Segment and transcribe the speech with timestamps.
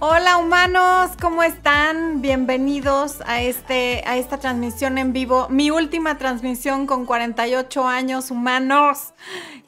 [0.00, 2.20] Hola humanos, ¿cómo están?
[2.20, 5.46] Bienvenidos a, este, a esta transmisión en vivo.
[5.50, 9.14] Mi última transmisión con 48 años humanos.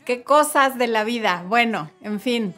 [0.04, 1.44] Qué cosas de la vida.
[1.46, 2.54] Bueno, en fin.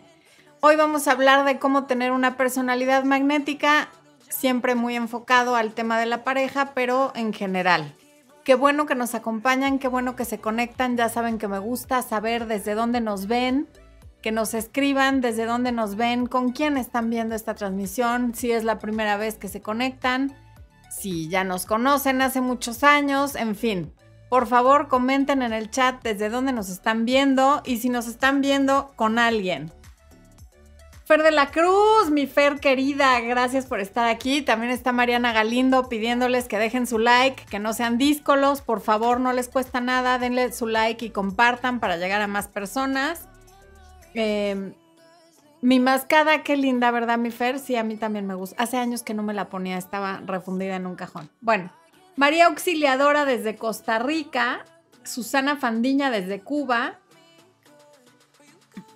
[0.60, 3.90] Hoy vamos a hablar de cómo tener una personalidad magnética,
[4.30, 7.94] siempre muy enfocado al tema de la pareja, pero en general.
[8.44, 10.96] Qué bueno que nos acompañan, qué bueno que se conectan.
[10.96, 13.68] Ya saben que me gusta saber desde dónde nos ven
[14.22, 18.64] que nos escriban desde dónde nos ven, con quién están viendo esta transmisión, si es
[18.64, 20.34] la primera vez que se conectan,
[20.90, 23.92] si ya nos conocen hace muchos años, en fin.
[24.28, 28.40] Por favor, comenten en el chat desde dónde nos están viendo y si nos están
[28.40, 29.72] viendo con alguien.
[31.06, 34.42] Fer de la Cruz, mi Fer querida, gracias por estar aquí.
[34.42, 39.18] También está Mariana Galindo pidiéndoles que dejen su like, que no sean díscolos, por favor,
[39.18, 43.26] no les cuesta nada, denle su like y compartan para llegar a más personas.
[44.20, 44.74] Em,
[45.62, 47.60] mi mascada, qué linda, ¿verdad, mi Fer?
[47.60, 48.60] Sí, a mí también me gusta.
[48.60, 51.30] Hace años que no me la ponía, estaba refundida en un cajón.
[51.40, 51.70] Bueno,
[52.16, 54.64] María Auxiliadora desde Costa Rica,
[55.04, 56.98] Susana Fandiña desde Cuba,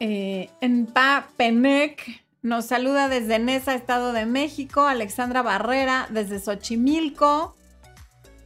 [0.01, 7.57] eh, Enpa Penec nos saluda desde Nesa, Estado de México, Alexandra Barrera desde Xochimilco,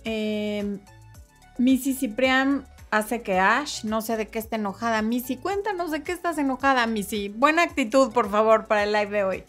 [0.05, 0.79] eh,
[1.57, 5.37] Missy Ciprián hace que Ash, no sé de qué está enojada Missy.
[5.37, 7.29] Cuéntanos de qué estás enojada, Missy.
[7.29, 9.45] Buena actitud, por favor, para el live de hoy.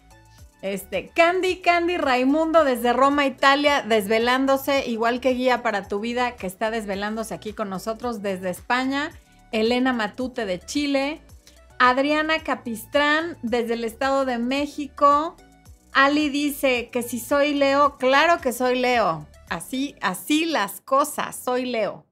[0.61, 6.47] Este, Candy, Candy Raimundo desde Roma, Italia, desvelándose, igual que Guía para tu Vida, que
[6.47, 9.11] está desvelándose aquí con nosotros desde España.
[9.51, 11.21] Elena Matute de Chile.
[11.79, 15.35] Adriana Capistrán desde el Estado de México.
[15.93, 19.27] Ali dice que si soy Leo, claro que soy Leo.
[19.49, 22.06] Así, así las cosas, soy Leo.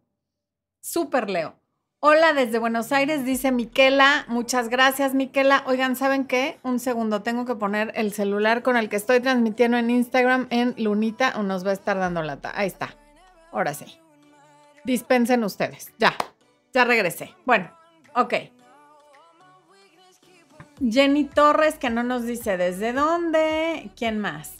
[0.85, 1.55] Súper Leo.
[1.99, 4.23] Hola desde Buenos Aires, dice Miquela.
[4.27, 5.63] Muchas gracias, Miquela.
[5.65, 6.59] Oigan, ¿saben qué?
[6.61, 10.75] Un segundo, tengo que poner el celular con el que estoy transmitiendo en Instagram en
[10.77, 12.51] Lunita o nos va a estar dando lata.
[12.53, 12.95] Ahí está.
[13.51, 13.97] Ahora sí.
[14.83, 15.91] Dispensen ustedes.
[15.97, 16.13] Ya,
[16.71, 17.33] ya regresé.
[17.45, 17.71] Bueno,
[18.13, 18.35] ok.
[20.87, 23.89] Jenny Torres, que no nos dice desde dónde.
[23.95, 24.57] ¿Quién más?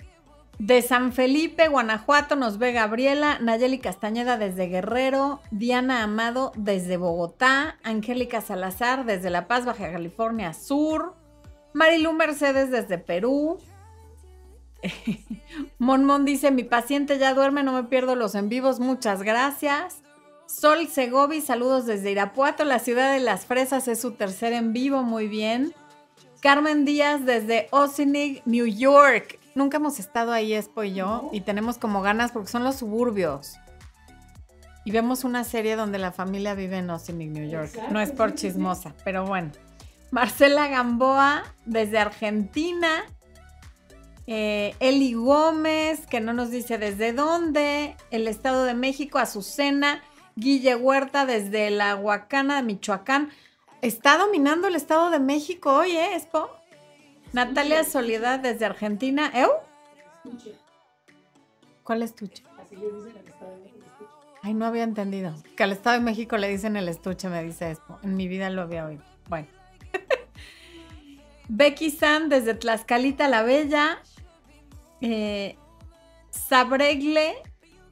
[0.60, 7.78] De San Felipe, Guanajuato, nos ve Gabriela, Nayeli Castañeda desde Guerrero, Diana Amado desde Bogotá,
[7.84, 11.14] Angélica Salazar desde La Paz, Baja California Sur,
[11.74, 13.58] Marilu Mercedes desde Perú.
[15.78, 20.02] Monmon dice, mi paciente ya duerme, no me pierdo los en vivos, muchas gracias.
[20.46, 25.04] Sol Segovi, saludos desde Irapuato, la ciudad de las fresas es su tercer en vivo,
[25.04, 25.74] muy bien.
[26.40, 29.40] Carmen Díaz desde Ossining, New York.
[29.56, 33.56] Nunca hemos estado ahí, Espo y yo, y tenemos como ganas porque son los suburbios.
[34.84, 37.72] Y vemos una serie donde la familia vive en Ossining, New York.
[37.90, 39.52] No es por chismosa, pero bueno.
[40.12, 43.04] Marcela Gamboa, desde Argentina.
[44.28, 47.96] Eh, Eli Gómez, que no nos dice desde dónde.
[48.12, 50.04] El Estado de México, Azucena.
[50.36, 53.32] Guille Huerta, desde la Huacana Michoacán.
[53.82, 56.50] Está dominando el Estado de México hoy, ¿eh, Espo?
[57.36, 59.30] Natalia Soledad desde Argentina.
[59.36, 59.50] ¿Eu?
[61.84, 62.42] ¿Cuál estuche?
[62.58, 63.82] Así le dicen al Estado de México.
[64.42, 65.36] Ay, no había entendido.
[65.58, 68.00] Que al Estado de México le dicen el estuche, me dice esto.
[68.04, 69.04] En mi vida lo había oído.
[69.28, 69.48] Bueno.
[71.50, 74.02] Becky San desde Tlaxcalita la Bella.
[75.02, 75.58] Eh,
[76.30, 77.36] Sabregle.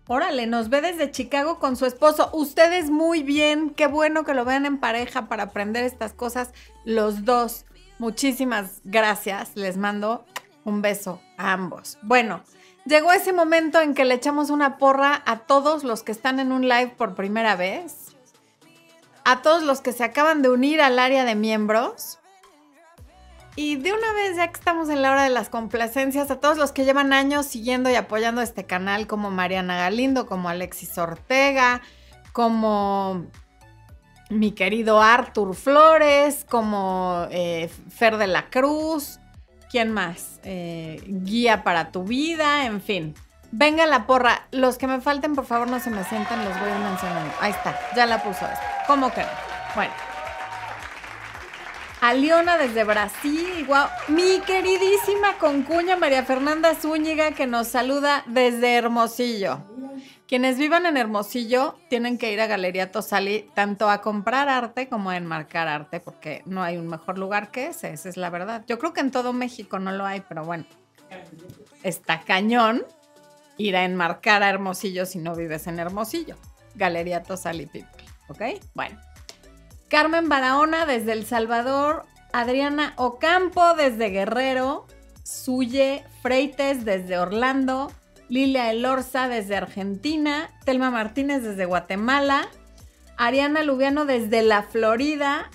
[0.08, 2.30] Órale, nos ve desde Chicago con su esposo.
[2.32, 3.72] Ustedes muy bien.
[3.72, 6.54] Qué bueno que lo vean en pareja para aprender estas cosas
[6.86, 7.66] los dos.
[8.00, 9.56] Muchísimas gracias.
[9.56, 10.26] Les mando
[10.66, 11.98] un beso a ambos.
[12.02, 12.42] Bueno,
[12.86, 16.52] llegó ese momento en que le echamos una porra a todos los que están en
[16.52, 18.16] un live por primera vez,
[19.26, 22.20] a todos los que se acaban de unir al área de miembros.
[23.56, 26.58] Y de una vez, ya que estamos en la hora de las complacencias, a todos
[26.58, 31.82] los que llevan años siguiendo y apoyando este canal, como Mariana Galindo, como Alexis Ortega,
[32.32, 33.28] como
[34.30, 39.20] mi querido Arthur Flores, como eh, Fer de la Cruz,
[39.70, 40.40] ¿quién más?
[40.44, 43.16] Eh, guía para tu vida, en fin.
[43.52, 44.48] Venga la porra.
[44.52, 47.34] Los que me falten, por favor, no se me sientan, los voy a ir mencionando.
[47.40, 48.66] Ahí está, ya la puso esto.
[48.88, 49.28] ¿Cómo que no?
[49.76, 49.94] Bueno.
[52.02, 53.86] Aliona desde Brasil, wow.
[54.10, 59.64] Mi queridísima concuña María Fernanda Zúñiga que nos saluda desde Hermosillo.
[60.34, 65.12] Quienes vivan en Hermosillo tienen que ir a Galería Tosali tanto a comprar arte como
[65.12, 68.64] a enmarcar arte, porque no hay un mejor lugar que ese, esa es la verdad.
[68.66, 70.66] Yo creo que en todo México no lo hay, pero bueno,
[71.84, 72.84] está cañón
[73.60, 76.36] ir a enmarcar a Hermosillo si no vives en Hermosillo.
[76.74, 78.60] Galería Tosali People, ¿ok?
[78.74, 79.00] Bueno.
[79.88, 84.88] Carmen Barahona desde El Salvador, Adriana Ocampo desde Guerrero,
[85.22, 87.92] Suye Freites desde Orlando,
[88.34, 92.48] Lilia Elorza desde Argentina, Telma Martínez desde Guatemala,
[93.16, 95.52] Ariana Lubiano desde la Florida,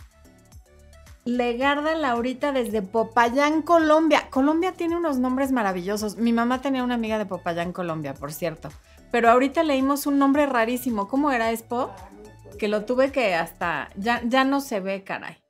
[1.24, 4.30] Legarda Laurita desde Popayán, Colombia.
[4.30, 6.18] Colombia tiene unos nombres maravillosos.
[6.18, 8.68] Mi mamá tenía una amiga de Popayán, Colombia, por cierto.
[9.10, 11.08] Pero ahorita leímos un nombre rarísimo.
[11.08, 11.90] ¿Cómo era, Expo?
[12.60, 13.90] Que lo tuve que hasta...
[13.96, 15.42] Ya, ya no se ve, caray.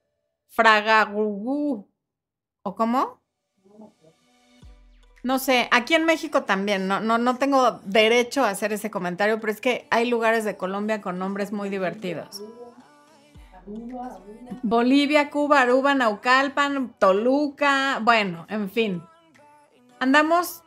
[0.46, 1.90] Fragagugú.
[2.62, 3.17] ¿O cómo?
[5.28, 9.38] No sé, aquí en México también, no, no, no tengo derecho a hacer ese comentario,
[9.38, 12.42] pero es que hay lugares de Colombia con nombres muy divertidos.
[14.62, 19.02] Bolivia, Cuba, Aruba, Naucalpan, Toluca, bueno, en fin.
[20.00, 20.62] Andamos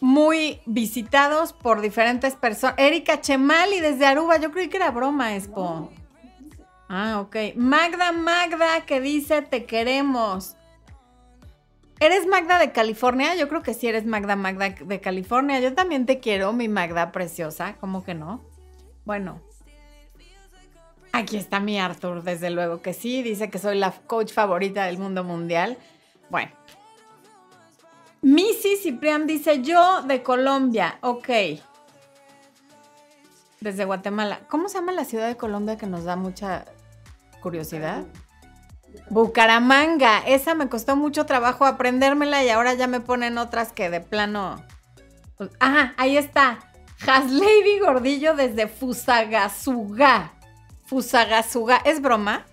[0.00, 2.74] muy visitados por diferentes personas.
[2.76, 5.90] Erika Chemali desde Aruba, yo creí que era broma, Expo.
[6.90, 7.56] Ah, ok.
[7.56, 10.58] Magda, Magda, que dice te queremos.
[12.02, 13.36] ¿Eres Magda de California?
[13.36, 15.60] Yo creo que sí eres Magda, Magda de California.
[15.60, 17.76] Yo también te quiero, mi Magda preciosa.
[17.78, 18.42] ¿Cómo que no?
[19.04, 19.40] Bueno,
[21.12, 23.22] Aquí está mi Arthur, desde luego que sí.
[23.22, 25.78] Dice que soy la coach favorita del mundo mundial.
[26.28, 26.50] Bueno.
[28.22, 30.98] Missy Ciprián dice yo de Colombia.
[31.02, 31.28] Ok.
[33.60, 34.40] Desde Guatemala.
[34.48, 36.64] ¿Cómo se llama la ciudad de Colombia que nos da mucha
[37.40, 38.04] curiosidad?
[39.10, 40.18] Bucaramanga.
[40.26, 44.64] Esa me costó mucho trabajo aprendérmela y ahora ya me ponen otras que de plano.
[45.36, 46.58] Pues, ajá, ahí está.
[47.06, 50.32] Haslady Gordillo desde Fusagasugá.
[50.86, 51.78] Fusagasuga.
[51.84, 52.46] ¿Es broma?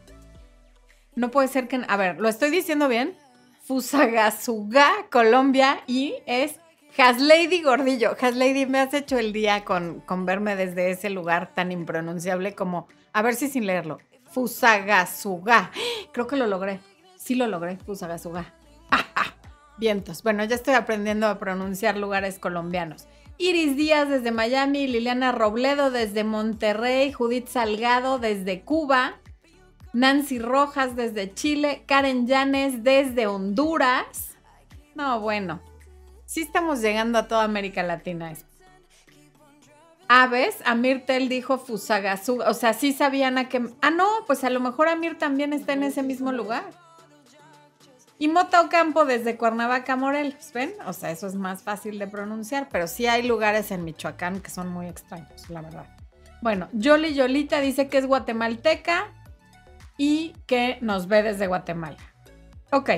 [1.16, 1.82] No puede ser que...
[1.88, 3.16] A ver, ¿lo estoy diciendo bien?
[3.64, 6.60] Fusagasuga, Colombia, y es
[6.98, 8.16] Haslady Gordillo.
[8.20, 12.88] Haslady, me has hecho el día con, con verme desde ese lugar tan impronunciable como...
[13.14, 14.00] A ver si sin leerlo.
[14.32, 15.72] Fusagasuga.
[16.12, 16.80] Creo que lo logré.
[17.16, 18.54] Sí lo logré, Fusagasuga.
[19.78, 20.24] Vientos.
[20.24, 23.08] Bueno, ya estoy aprendiendo a pronunciar lugares colombianos.
[23.38, 29.16] Iris Díaz desde Miami, Liliana Robledo desde Monterrey, Judith Salgado desde Cuba,
[29.94, 34.36] Nancy Rojas desde Chile, Karen Llanes desde Honduras.
[34.94, 35.62] No, bueno,
[36.26, 38.34] sí estamos llegando a toda América Latina.
[40.12, 43.70] Aves, Amir Tel dijo Fusagasú, o sea, sí sabían a qué...
[43.82, 46.64] Ah, no, pues a lo mejor Amir también está en ese mismo lugar.
[48.18, 50.74] Y Mota Ocampo desde Cuernavaca, Morelos, ¿ven?
[50.88, 54.50] O sea, eso es más fácil de pronunciar, pero sí hay lugares en Michoacán que
[54.50, 55.86] son muy extraños, la verdad.
[56.42, 59.14] Bueno, Yoli Yolita dice que es guatemalteca
[59.96, 61.98] y que nos ve desde Guatemala.
[62.72, 62.90] Ok,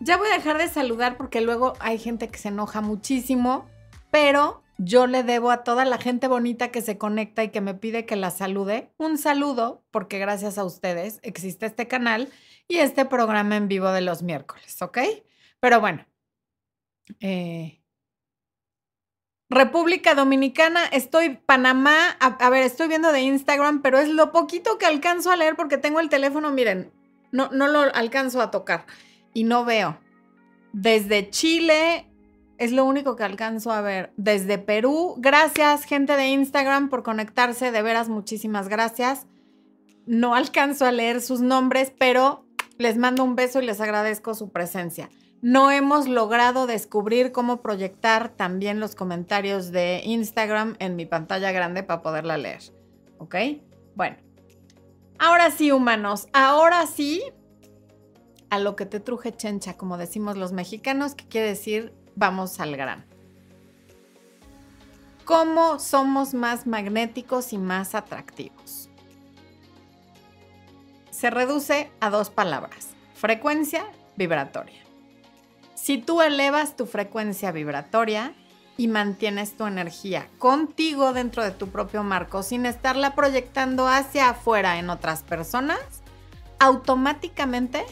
[0.00, 3.66] ya voy a dejar de saludar porque luego hay gente que se enoja muchísimo,
[4.10, 7.74] pero yo le debo a toda la gente bonita que se conecta y que me
[7.74, 12.28] pide que la salude un saludo, porque gracias a ustedes existe este canal
[12.68, 14.98] y este programa en vivo de los miércoles, ¿ok?
[15.60, 16.06] Pero bueno.
[17.20, 17.82] Eh,
[19.50, 24.84] República Dominicana, estoy Panamá, a, ver, estoy viendo de Instagram, pero es lo poquito que
[24.84, 26.92] alcanzo a leer porque tengo el teléfono, miren,
[27.32, 28.84] no, no lo alcanzo a tocar
[29.32, 29.98] y no veo.
[30.74, 32.07] Desde Chile,
[32.58, 34.12] es lo único que alcanzo a ver.
[34.16, 39.26] Desde Perú, gracias gente de Instagram por conectarse, de veras muchísimas gracias.
[40.06, 42.44] No alcanzo a leer sus nombres, pero
[42.76, 45.08] les mando un beso y les agradezco su presencia.
[45.40, 51.84] No hemos logrado descubrir cómo proyectar también los comentarios de Instagram en mi pantalla grande
[51.84, 52.62] para poderla leer.
[53.18, 53.36] ¿Ok?
[53.94, 54.16] Bueno.
[55.20, 56.26] Ahora sí, humanos.
[56.32, 57.22] Ahora sí,
[58.50, 62.76] a lo que te truje chencha, como decimos los mexicanos, que quiere decir vamos al
[62.76, 63.04] gran.
[65.24, 68.88] ¿Cómo somos más magnéticos y más atractivos?
[71.18, 73.84] se reduce a dos palabras, frecuencia
[74.14, 74.80] vibratoria.
[75.74, 78.34] Si tú elevas tu frecuencia vibratoria
[78.76, 84.78] y mantienes tu energía contigo dentro de tu propio marco sin estarla proyectando hacia afuera
[84.78, 85.80] en otras personas,
[86.60, 87.84] automáticamente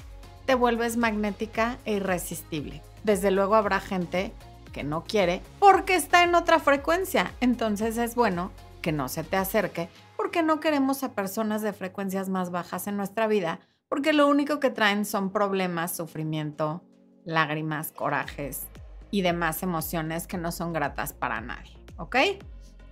[0.45, 2.81] te vuelves magnética e irresistible.
[3.07, 4.33] Desde luego habrá gente
[4.73, 7.33] que no quiere porque está en otra frecuencia.
[7.41, 8.51] Entonces es bueno
[8.83, 12.97] que no se te acerque porque no queremos a personas de frecuencias más bajas en
[12.97, 16.83] nuestra vida, porque lo único que traen son problemas, sufrimiento,
[17.25, 18.67] lágrimas, corajes
[19.13, 22.17] y demás emociones que no son gratas para nadie, ¿ok?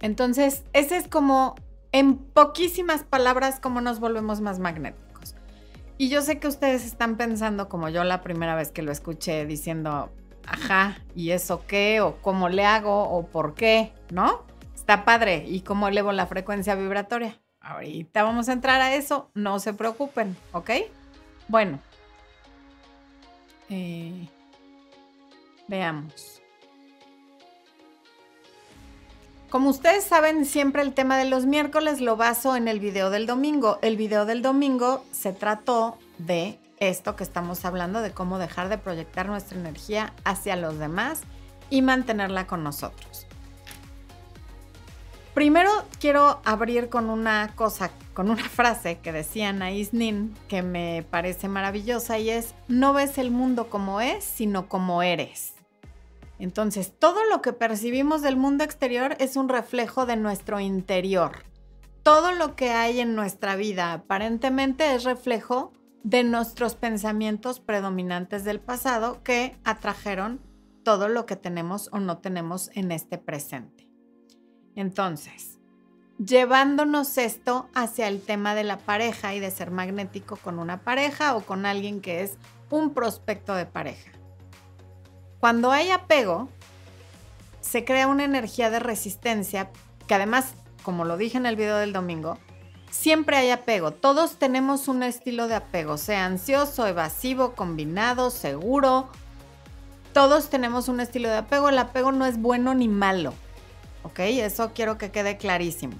[0.00, 1.56] Entonces, ese es como,
[1.90, 5.03] en poquísimas palabras, cómo nos volvemos más magnéticos.
[5.96, 9.46] Y yo sé que ustedes están pensando, como yo la primera vez que lo escuché,
[9.46, 10.12] diciendo,
[10.46, 12.00] ajá, ¿y eso qué?
[12.00, 13.04] ¿O cómo le hago?
[13.10, 13.92] ¿O por qué?
[14.10, 14.42] ¿No?
[14.74, 15.44] Está padre.
[15.46, 17.40] ¿Y cómo elevo la frecuencia vibratoria?
[17.60, 19.30] Ahorita vamos a entrar a eso.
[19.34, 20.70] No se preocupen, ¿ok?
[21.48, 21.78] Bueno.
[23.70, 24.28] Eh,
[25.68, 26.42] Veamos.
[29.54, 33.24] Como ustedes saben, siempre el tema de los miércoles lo baso en el video del
[33.24, 33.78] domingo.
[33.82, 38.78] El video del domingo se trató de esto que estamos hablando, de cómo dejar de
[38.78, 41.20] proyectar nuestra energía hacia los demás
[41.70, 43.28] y mantenerla con nosotros.
[45.34, 45.70] Primero
[46.00, 51.46] quiero abrir con una cosa, con una frase que decía Anaïs Nin que me parece
[51.46, 55.53] maravillosa y es, no ves el mundo como es, sino como eres.
[56.38, 61.44] Entonces, todo lo que percibimos del mundo exterior es un reflejo de nuestro interior.
[62.02, 65.72] Todo lo que hay en nuestra vida aparentemente es reflejo
[66.02, 70.40] de nuestros pensamientos predominantes del pasado que atrajeron
[70.84, 73.88] todo lo que tenemos o no tenemos en este presente.
[74.76, 75.58] Entonces,
[76.18, 81.36] llevándonos esto hacia el tema de la pareja y de ser magnético con una pareja
[81.36, 82.36] o con alguien que es
[82.70, 84.13] un prospecto de pareja.
[85.44, 86.48] Cuando hay apego,
[87.60, 89.68] se crea una energía de resistencia
[90.06, 92.38] que además, como lo dije en el video del domingo,
[92.90, 93.90] siempre hay apego.
[93.90, 99.10] Todos tenemos un estilo de apego, sea ansioso, evasivo, combinado, seguro.
[100.14, 101.68] Todos tenemos un estilo de apego.
[101.68, 103.34] El apego no es bueno ni malo.
[104.02, 104.20] ¿Ok?
[104.20, 105.92] Eso quiero que quede clarísimo.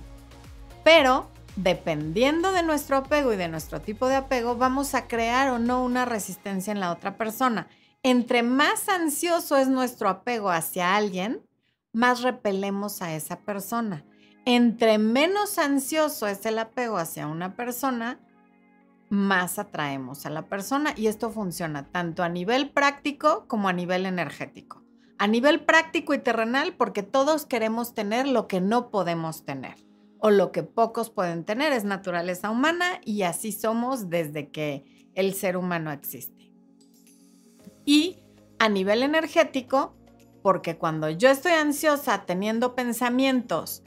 [0.85, 5.59] Pero dependiendo de nuestro apego y de nuestro tipo de apego, vamos a crear o
[5.59, 7.69] no una resistencia en la otra persona
[8.05, 11.41] entre más ansioso es nuestro apego hacia alguien,
[11.95, 14.05] más repelemos a esa persona.
[14.45, 18.21] Entre menos ansioso es el apego hacia una persona,
[19.09, 20.93] más atraemos a la persona.
[20.97, 24.85] Y esto funciona tanto a nivel práctico como a nivel energético.
[25.17, 29.77] A nivel práctico y terrenal, porque todos queremos tener lo que no podemos tener
[30.19, 31.73] o lo que pocos pueden tener.
[31.73, 36.44] Es naturaleza humana y así somos desde que el ser humano existe
[37.85, 38.19] y
[38.59, 39.95] a nivel energético,
[40.43, 43.83] porque cuando yo estoy ansiosa teniendo pensamientos,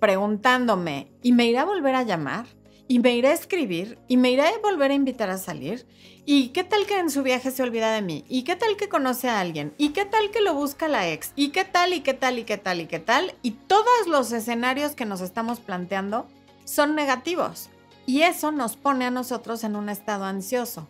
[0.00, 2.46] preguntándome, ¿y me irá a volver a llamar?
[2.90, 3.98] ¿Y me irá a escribir?
[4.08, 5.86] ¿Y me irá a volver a invitar a salir?
[6.24, 8.24] ¿Y qué tal que en su viaje se olvida de mí?
[8.28, 9.74] ¿Y qué tal que conoce a alguien?
[9.76, 11.32] ¿Y qué tal que lo busca la ex?
[11.36, 13.34] ¿Y qué tal y qué tal y qué tal y qué tal?
[13.42, 16.26] Y todos los escenarios que nos estamos planteando
[16.64, 17.68] son negativos.
[18.06, 20.88] Y eso nos pone a nosotros en un estado ansioso.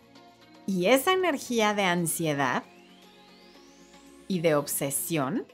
[0.69, 2.61] Y esa energía de ansiedad
[4.27, 5.47] y de obsesión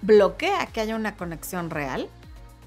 [0.00, 2.08] bloquea que haya una conexión real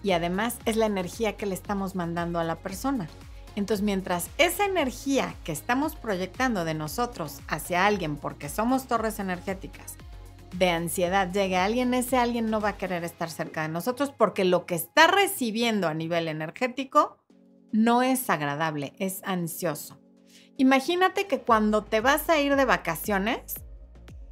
[0.03, 3.09] y además es la energía que le estamos mandando a la persona.
[3.55, 9.95] Entonces, mientras esa energía que estamos proyectando de nosotros hacia alguien, porque somos torres energéticas,
[10.55, 14.13] de ansiedad llegue a alguien, ese alguien no va a querer estar cerca de nosotros
[14.15, 17.17] porque lo que está recibiendo a nivel energético
[17.71, 19.99] no es agradable, es ansioso.
[20.59, 23.55] Imagínate que cuando te vas a ir de vacaciones,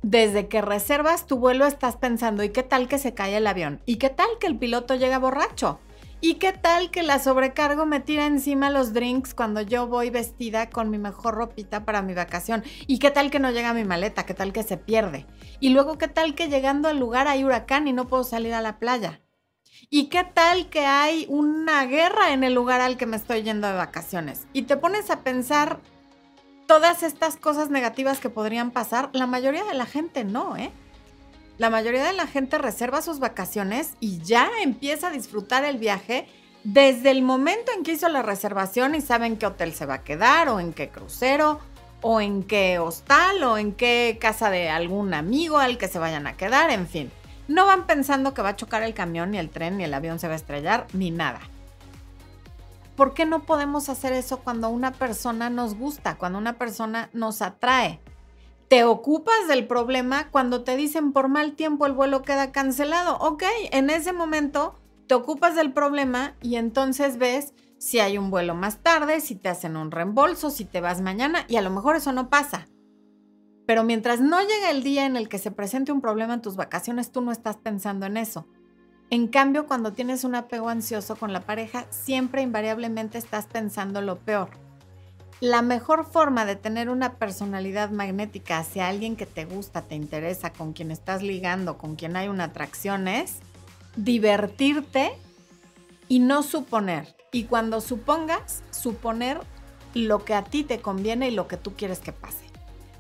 [0.02, 3.82] desde que reservas tu vuelo estás pensando, ¿y qué tal que se cae el avión?
[3.86, 5.80] ¿Y qué tal que el piloto llega borracho?
[6.20, 10.70] ¿Y qué tal que la sobrecargo me tira encima los drinks cuando yo voy vestida
[10.70, 12.62] con mi mejor ropita para mi vacación?
[12.88, 14.26] ¿Y qué tal que no llega mi maleta?
[14.26, 15.26] ¿Qué tal que se pierde?
[15.62, 18.62] Y luego, ¿qué tal que llegando al lugar hay huracán y no puedo salir a
[18.62, 19.22] la playa?
[19.90, 23.70] ¿Y qué tal que hay una guerra en el lugar al que me estoy yendo
[23.70, 24.46] de vacaciones?
[24.52, 25.80] Y te pones a pensar
[26.68, 30.72] todas estas cosas negativas que podrían pasar, la mayoría de la gente no, ¿eh?
[31.58, 36.28] La mayoría de la gente reserva sus vacaciones y ya empieza a disfrutar el viaje
[36.64, 40.04] desde el momento en que hizo la reservación y saben qué hotel se va a
[40.04, 41.60] quedar o en qué crucero
[42.02, 46.28] o en qué hostal o en qué casa de algún amigo al que se vayan
[46.28, 47.12] a quedar, en fin.
[47.48, 50.20] No van pensando que va a chocar el camión, ni el tren, ni el avión
[50.20, 51.40] se va a estrellar, ni nada.
[52.98, 57.44] ¿Por qué no podemos hacer eso cuando una persona nos gusta, cuando una persona nos
[57.44, 58.02] atrae?
[58.70, 63.20] Te ocupas del problema cuando te dicen por mal tiempo el vuelo queda cancelado.
[63.20, 64.74] Ok, en ese momento
[65.08, 69.50] te ocupas del problema y entonces ves si hay un vuelo más tarde, si te
[69.50, 72.68] hacen un reembolso, si te vas mañana y a lo mejor eso no pasa.
[73.68, 76.56] Pero mientras no llega el día en el que se presente un problema en tus
[76.56, 78.48] vacaciones, tú no estás pensando en eso.
[79.10, 84.18] En cambio, cuando tienes un apego ansioso con la pareja, siempre invariablemente estás pensando lo
[84.18, 84.50] peor.
[85.40, 90.52] La mejor forma de tener una personalidad magnética hacia alguien que te gusta, te interesa,
[90.52, 93.38] con quien estás ligando, con quien hay una atracción es
[93.96, 95.12] divertirte
[96.10, 97.16] y no suponer.
[97.32, 99.40] Y cuando supongas, suponer
[99.94, 102.46] lo que a ti te conviene y lo que tú quieres que pase.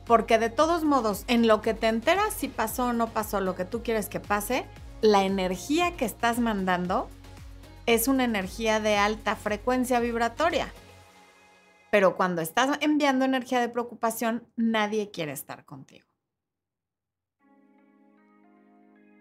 [0.05, 3.55] Porque de todos modos, en lo que te enteras si pasó o no pasó lo
[3.55, 4.65] que tú quieres que pase,
[5.01, 7.09] la energía que estás mandando
[7.85, 10.73] es una energía de alta frecuencia vibratoria.
[11.91, 16.05] Pero cuando estás enviando energía de preocupación, nadie quiere estar contigo.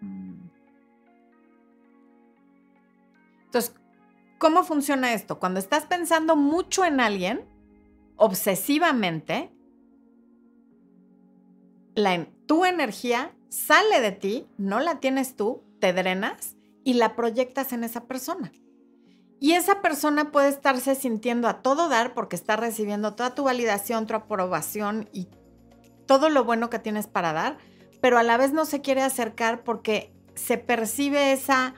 [0.01, 0.49] Mm.
[3.45, 3.73] Entonces,
[4.37, 5.39] ¿cómo funciona esto?
[5.39, 7.45] Cuando estás pensando mucho en alguien,
[8.17, 9.51] obsesivamente,
[12.45, 17.83] tu energía sale de ti, no la tienes tú, te drenas y la proyectas en
[17.83, 18.51] esa persona.
[19.39, 24.07] Y esa persona puede estarse sintiendo a todo dar porque está recibiendo toda tu validación,
[24.07, 25.27] tu aprobación y
[26.07, 27.57] todo lo bueno que tienes para dar,
[28.01, 31.75] pero a la vez no se quiere acercar porque se percibe esa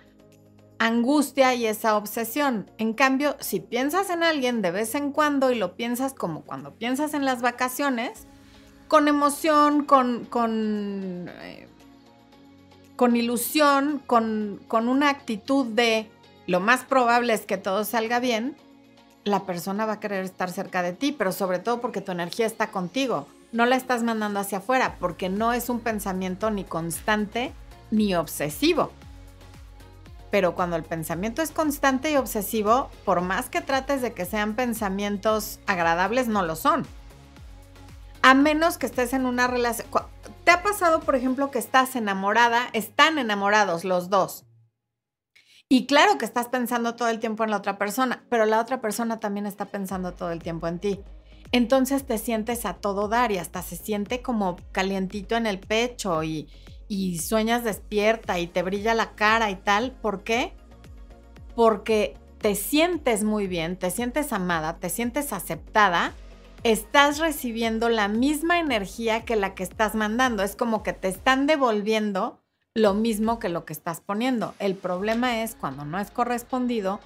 [0.79, 2.72] angustia y esa obsesión.
[2.77, 6.75] En cambio, si piensas en alguien de vez en cuando y lo piensas como cuando
[6.75, 8.27] piensas en las vacaciones,
[8.88, 11.68] con emoción, con, con, eh,
[13.00, 16.12] con ilusión, con, con una actitud de
[16.48, 18.58] lo más probable es que todo salga bien,
[19.24, 22.46] la persona va a querer estar cerca de ti, pero sobre todo porque tu energía
[22.46, 23.25] está contigo.
[23.53, 27.53] No la estás mandando hacia afuera, porque no es un pensamiento ni constante
[27.89, 28.91] ni obsesivo.
[30.29, 34.56] Pero cuando el pensamiento es constante y obsesivo, por más que trates de que sean
[34.56, 36.86] pensamientos agradables, no lo son.
[38.22, 39.88] A menos que estés en una relación...
[40.50, 42.70] ¿Te ha pasado, por ejemplo, que estás enamorada?
[42.74, 44.48] Están enamorados los dos
[45.70, 48.82] y claro que estás pensando todo el tiempo en la otra persona, pero la otra
[48.82, 51.01] persona también está pensando todo el tiempo en ti.
[51.51, 56.24] Entonces te sientes a todo dar y hasta se siente como calientito en el pecho
[56.24, 56.50] y,
[56.88, 59.91] y sueñas despierta y te brilla la cara y tal.
[60.01, 60.56] ¿Por qué?
[61.56, 66.15] Porque te sientes muy bien, te sientes amada, te sientes aceptada,
[66.63, 70.43] estás recibiendo la misma energía que la que estás mandando.
[70.43, 72.39] Es como que te están devolviendo
[72.73, 74.53] lo mismo que lo que estás poniendo.
[74.59, 76.99] El problema es cuando no es correspondido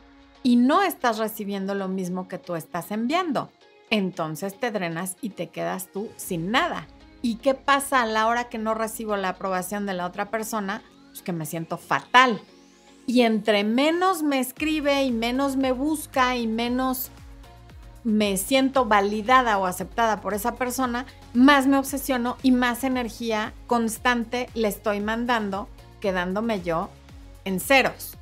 [0.43, 3.49] y no estás recibiendo lo mismo que tú estás enviando.
[3.89, 6.87] Entonces te drenas y te quedas tú sin nada.
[7.21, 10.81] ¿Y qué pasa a la hora que no recibo la aprobación de la otra persona?
[11.07, 12.41] Pues que me siento fatal.
[13.05, 17.11] Y entre menos me escribe y menos me busca y menos
[18.03, 24.49] me siento validada o aceptada por esa persona, más me obsesiono y más energía constante
[24.53, 26.89] le estoy mandando, quedándome yo
[27.45, 28.17] en ceros.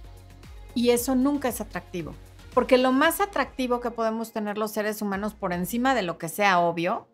[0.75, 2.13] Y eso nunca es atractivo.
[2.53, 6.29] Porque lo más atractivo que podemos tener los seres humanos por encima de lo que
[6.29, 7.07] sea obvio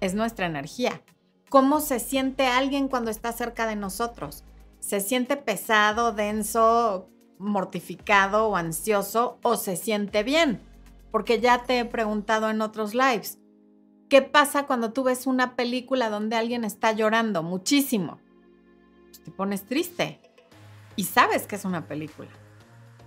[0.00, 1.02] es nuestra energía.
[1.48, 4.44] ¿Cómo se siente alguien cuando está cerca de nosotros?
[4.80, 7.08] ¿Se siente pesado, denso,
[7.38, 10.60] mortificado o ansioso o se siente bien?
[11.14, 13.38] Porque ya te he preguntado en otros lives,
[14.08, 18.18] ¿qué pasa cuando tú ves una película donde alguien está llorando muchísimo?
[19.04, 20.18] Pues te pones triste
[20.96, 22.30] y sabes que es una película.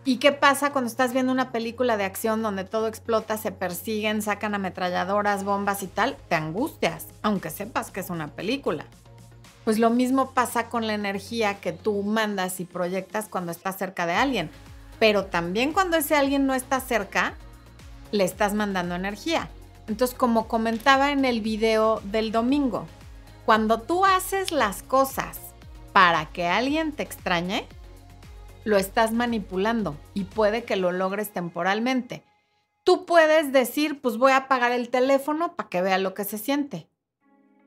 [0.06, 4.22] ¿Y qué pasa cuando estás viendo una película de acción donde todo explota, se persiguen,
[4.22, 6.16] sacan ametralladoras, bombas y tal?
[6.30, 8.86] Te angustias, aunque sepas que es una película.
[9.66, 14.06] Pues lo mismo pasa con la energía que tú mandas y proyectas cuando estás cerca
[14.06, 14.50] de alguien.
[14.98, 17.36] Pero también cuando ese alguien no está cerca,
[18.12, 19.50] le estás mandando energía.
[19.88, 22.88] Entonces, como comentaba en el video del domingo,
[23.46, 25.40] cuando tú haces las cosas
[25.94, 27.66] para que alguien te extrañe,
[28.66, 32.26] lo estás manipulando y puede que lo logres temporalmente.
[32.84, 36.38] Tú puedes decir, pues voy a apagar el teléfono para que vea lo que se
[36.38, 36.90] siente.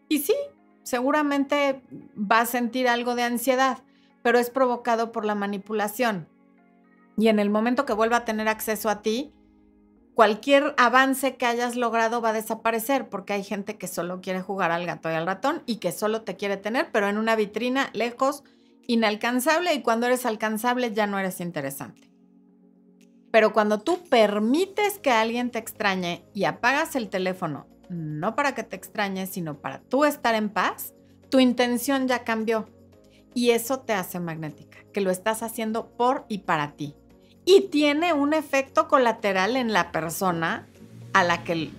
[0.09, 0.35] Y sí,
[0.83, 1.83] seguramente
[2.17, 3.79] va a sentir algo de ansiedad,
[4.23, 6.29] pero es provocado por la manipulación.
[7.17, 9.33] Y en el momento que vuelva a tener acceso a ti,
[10.21, 14.71] cualquier avance que hayas logrado va a desaparecer porque hay gente que solo quiere jugar
[14.71, 17.89] al gato y al ratón y que solo te quiere tener, pero en una vitrina
[17.95, 18.45] lejos,
[18.87, 22.13] inalcanzable y cuando eres alcanzable ya no eres interesante.
[23.31, 28.63] Pero cuando tú permites que alguien te extrañe y apagas el teléfono, no para que
[28.63, 30.93] te extrañe, sino para tú estar en paz,
[31.31, 32.69] tu intención ya cambió.
[33.33, 36.95] Y eso te hace magnética, que lo estás haciendo por y para ti
[37.45, 40.67] y tiene un efecto colateral en la persona
[41.13, 41.71] a la que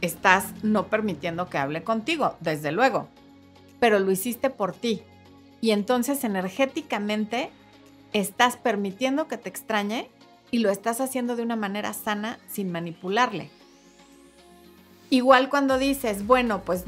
[0.00, 3.08] estás no permitiendo que hable contigo, desde luego,
[3.78, 5.02] pero lo hiciste por ti.
[5.60, 7.50] Y entonces energéticamente
[8.12, 10.10] estás permitiendo que te extrañe
[10.50, 13.50] y lo estás haciendo de una manera sana sin manipularle.
[15.08, 16.84] Igual cuando dices, bueno, pues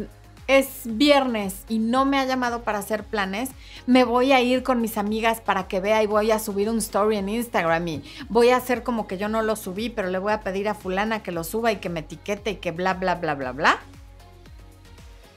[0.47, 3.51] es viernes y no me ha llamado para hacer planes,
[3.87, 6.79] me voy a ir con mis amigas para que vea y voy a subir un
[6.79, 10.19] story en Instagram y voy a hacer como que yo no lo subí, pero le
[10.19, 12.95] voy a pedir a fulana que lo suba y que me etiquete y que bla,
[12.95, 13.79] bla, bla, bla, bla.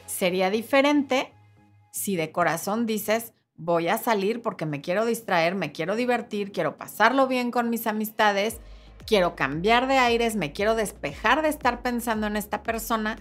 [0.05, 1.31] Sería diferente
[1.91, 6.77] si de corazón dices, voy a salir porque me quiero distraer, me quiero divertir, quiero
[6.77, 8.57] pasarlo bien con mis amistades,
[9.05, 13.17] quiero cambiar de aires, me quiero despejar de estar pensando en esta persona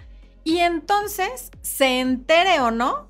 [0.47, 3.09] y entonces, se entere o no,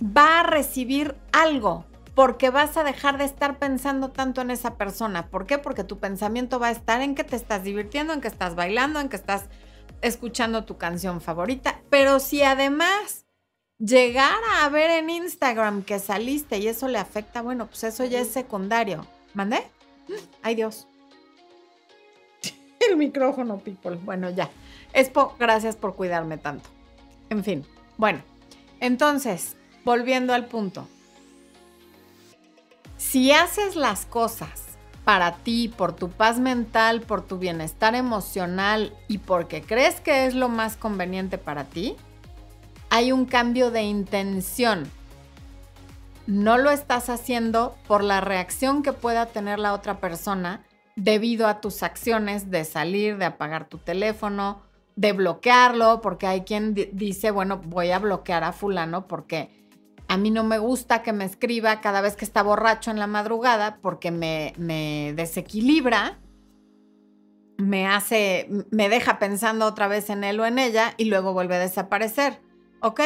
[0.00, 5.26] va a recibir algo porque vas a dejar de estar pensando tanto en esa persona.
[5.26, 5.58] ¿Por qué?
[5.58, 9.00] Porque tu pensamiento va a estar en que te estás divirtiendo, en que estás bailando,
[9.00, 9.46] en que estás
[10.02, 11.82] escuchando tu canción favorita.
[11.90, 13.26] Pero si además
[13.80, 18.20] llegara a ver en Instagram que saliste y eso le afecta, bueno, pues eso ya
[18.20, 19.04] es secundario.
[19.34, 19.64] ¿Mandé?
[20.42, 20.86] Ay Dios.
[22.88, 23.96] El micrófono, people.
[23.96, 24.48] Bueno, ya.
[24.92, 26.68] Expo, gracias por cuidarme tanto.
[27.28, 27.64] En fin,
[27.96, 28.22] bueno,
[28.80, 30.88] entonces, volviendo al punto.
[32.96, 34.70] Si haces las cosas
[35.04, 40.34] para ti, por tu paz mental, por tu bienestar emocional y porque crees que es
[40.34, 41.96] lo más conveniente para ti,
[42.90, 44.90] hay un cambio de intención.
[46.26, 50.64] No lo estás haciendo por la reacción que pueda tener la otra persona
[50.96, 54.60] debido a tus acciones de salir, de apagar tu teléfono,
[55.00, 59.48] de bloquearlo, porque hay quien dice, bueno, voy a bloquear a fulano porque
[60.08, 63.06] a mí no me gusta que me escriba cada vez que está borracho en la
[63.06, 66.18] madrugada porque me, me desequilibra,
[67.56, 71.54] me hace, me deja pensando otra vez en él o en ella y luego vuelve
[71.54, 72.38] a desaparecer.
[72.82, 73.00] Ok,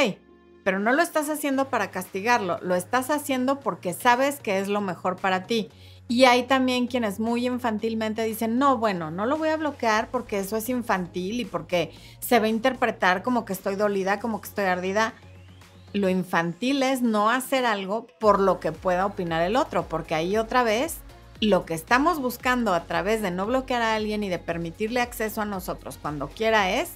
[0.64, 4.80] pero no lo estás haciendo para castigarlo, lo estás haciendo porque sabes que es lo
[4.80, 5.70] mejor para ti.
[6.06, 10.38] Y hay también quienes muy infantilmente dicen, no, bueno, no lo voy a bloquear porque
[10.38, 14.48] eso es infantil y porque se va a interpretar como que estoy dolida, como que
[14.48, 15.14] estoy ardida.
[15.94, 20.36] Lo infantil es no hacer algo por lo que pueda opinar el otro, porque ahí
[20.36, 20.98] otra vez
[21.40, 25.40] lo que estamos buscando a través de no bloquear a alguien y de permitirle acceso
[25.40, 26.90] a nosotros cuando quiera es,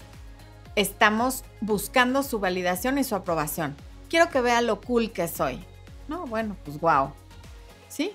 [0.77, 3.75] estamos buscando su validación y su aprobación.
[4.11, 5.65] Quiero que vea lo cool que soy.
[6.09, 7.13] No, bueno, pues wow.
[7.89, 8.13] ¿Sí?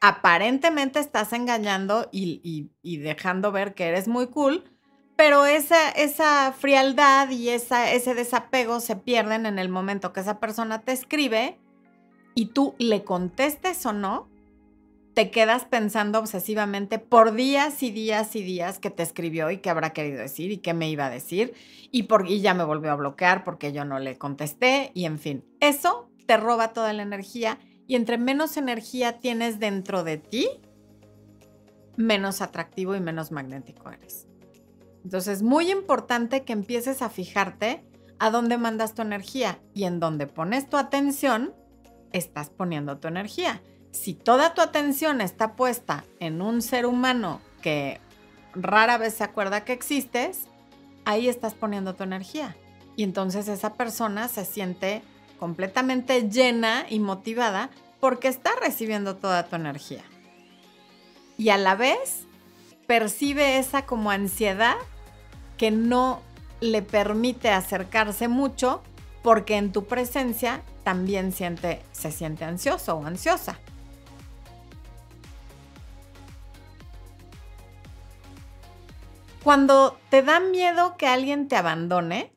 [0.00, 4.64] Aparentemente estás engañando y, dejando ver que eres muy cool,
[5.16, 10.82] pero esa, esa frialdad y ese desapego se pierden en el momento que esa persona
[10.82, 11.58] te escribe
[12.34, 14.28] y tú le contestes o no,
[15.14, 19.70] te quedas pensando obsesivamente por días y días y días que te escribió y qué
[19.70, 21.54] habrá querido decir y qué me iba a decir
[21.90, 25.18] y, por, y ya me volvió a bloquear porque yo no le contesté y en
[25.18, 30.48] fin, eso te roba toda la energía y entre menos energía tienes dentro de ti,
[31.96, 34.26] menos atractivo y menos magnético eres.
[35.04, 37.84] Entonces es muy importante que empieces a fijarte
[38.18, 41.54] a dónde mandas tu energía y en dónde pones tu atención,
[42.12, 43.62] estás poniendo tu energía.
[43.92, 48.00] Si toda tu atención está puesta en un ser humano que
[48.54, 50.48] rara vez se acuerda que existes,
[51.04, 52.56] ahí estás poniendo tu energía.
[52.96, 55.02] Y entonces esa persona se siente
[55.38, 57.70] completamente llena y motivada
[58.00, 60.04] porque está recibiendo toda tu energía.
[61.38, 62.26] Y a la vez
[62.86, 64.76] percibe esa como ansiedad
[65.56, 66.22] que no
[66.60, 68.82] le permite acercarse mucho
[69.22, 73.58] porque en tu presencia también siente, se siente ansioso o ansiosa.
[79.42, 82.35] Cuando te da miedo que alguien te abandone,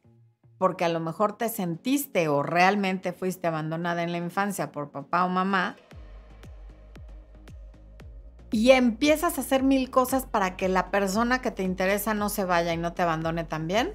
[0.59, 5.25] porque a lo mejor te sentiste o realmente fuiste abandonada en la infancia por papá
[5.25, 5.75] o mamá,
[8.51, 12.45] y empiezas a hacer mil cosas para que la persona que te interesa no se
[12.45, 13.93] vaya y no te abandone también,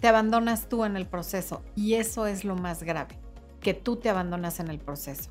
[0.00, 1.62] te abandonas tú en el proceso.
[1.76, 3.18] Y eso es lo más grave,
[3.60, 5.30] que tú te abandonas en el proceso.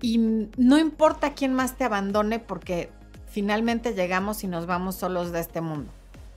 [0.00, 0.18] Y
[0.56, 2.90] no importa quién más te abandone porque
[3.26, 5.90] finalmente llegamos y nos vamos solos de este mundo.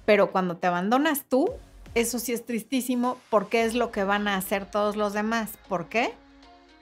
[0.05, 1.49] Pero cuando te abandonas tú,
[1.95, 5.51] eso sí es tristísimo porque es lo que van a hacer todos los demás.
[5.67, 6.13] ¿Por qué?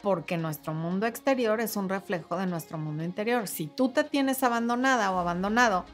[0.01, 3.47] Porque nuestro mundo exterior es un reflejo de nuestro mundo interior.
[3.47, 5.85] Si tú te tienes abandonada o abandonado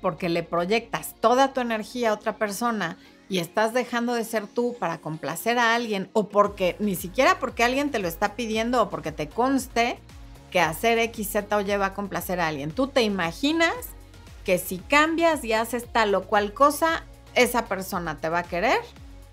[0.00, 2.96] porque le proyectas toda tu energía a otra persona
[3.28, 7.64] y estás dejando de ser tú para complacer a alguien o porque ni siquiera porque
[7.64, 9.98] alguien te lo está pidiendo o porque te conste
[10.50, 12.70] que hacer X, Z o Y va a complacer a alguien.
[12.70, 13.74] Tú te imaginas
[14.44, 18.78] que si cambias y haces tal o cual cosa, esa persona te va a querer,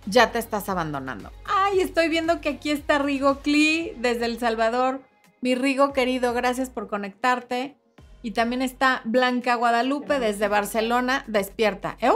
[0.06, 1.32] ya te estás abandonando.
[1.46, 5.02] Ay, estoy viendo que aquí está Rigo Cli desde El Salvador.
[5.42, 7.76] Mi Rigo querido, gracias por conectarte.
[8.22, 11.24] Y también está Blanca Guadalupe desde Barcelona.
[11.28, 11.98] Despierta.
[12.02, 12.12] ¿Eh?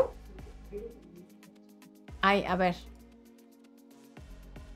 [2.21, 2.75] Ay, a ver.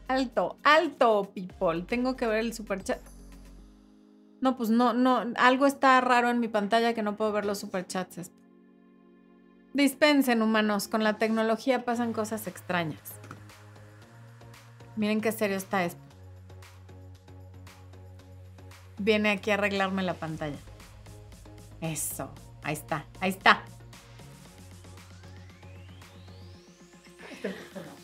[0.08, 1.82] Alto, alto, people.
[1.88, 3.00] Tengo que ver el superchat.
[4.42, 5.24] No, pues no, no.
[5.38, 8.32] Algo está raro en mi pantalla que no puedo ver los superchats.
[9.74, 13.02] Dispensen, humanos, con la tecnología pasan cosas extrañas.
[14.96, 16.00] Miren qué serio está esto.
[19.00, 20.58] Viene aquí a arreglarme la pantalla.
[21.82, 22.32] Eso,
[22.62, 23.64] ahí está, ahí está.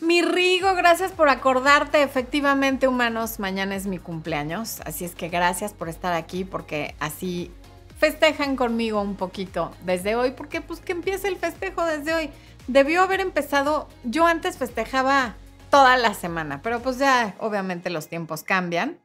[0.00, 2.02] Mi Rigo, gracias por acordarte.
[2.02, 4.80] Efectivamente, humanos, mañana es mi cumpleaños.
[4.84, 7.52] Así es que gracias por estar aquí porque así
[8.00, 10.32] festejan conmigo un poquito desde hoy.
[10.32, 12.30] Porque pues que empiece el festejo desde hoy.
[12.66, 15.36] Debió haber empezado, yo antes festejaba
[15.70, 18.98] toda la semana, pero pues ya obviamente los tiempos cambian.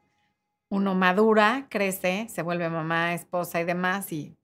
[0.70, 4.36] Uno madura, crece, se vuelve mamá, esposa y demás y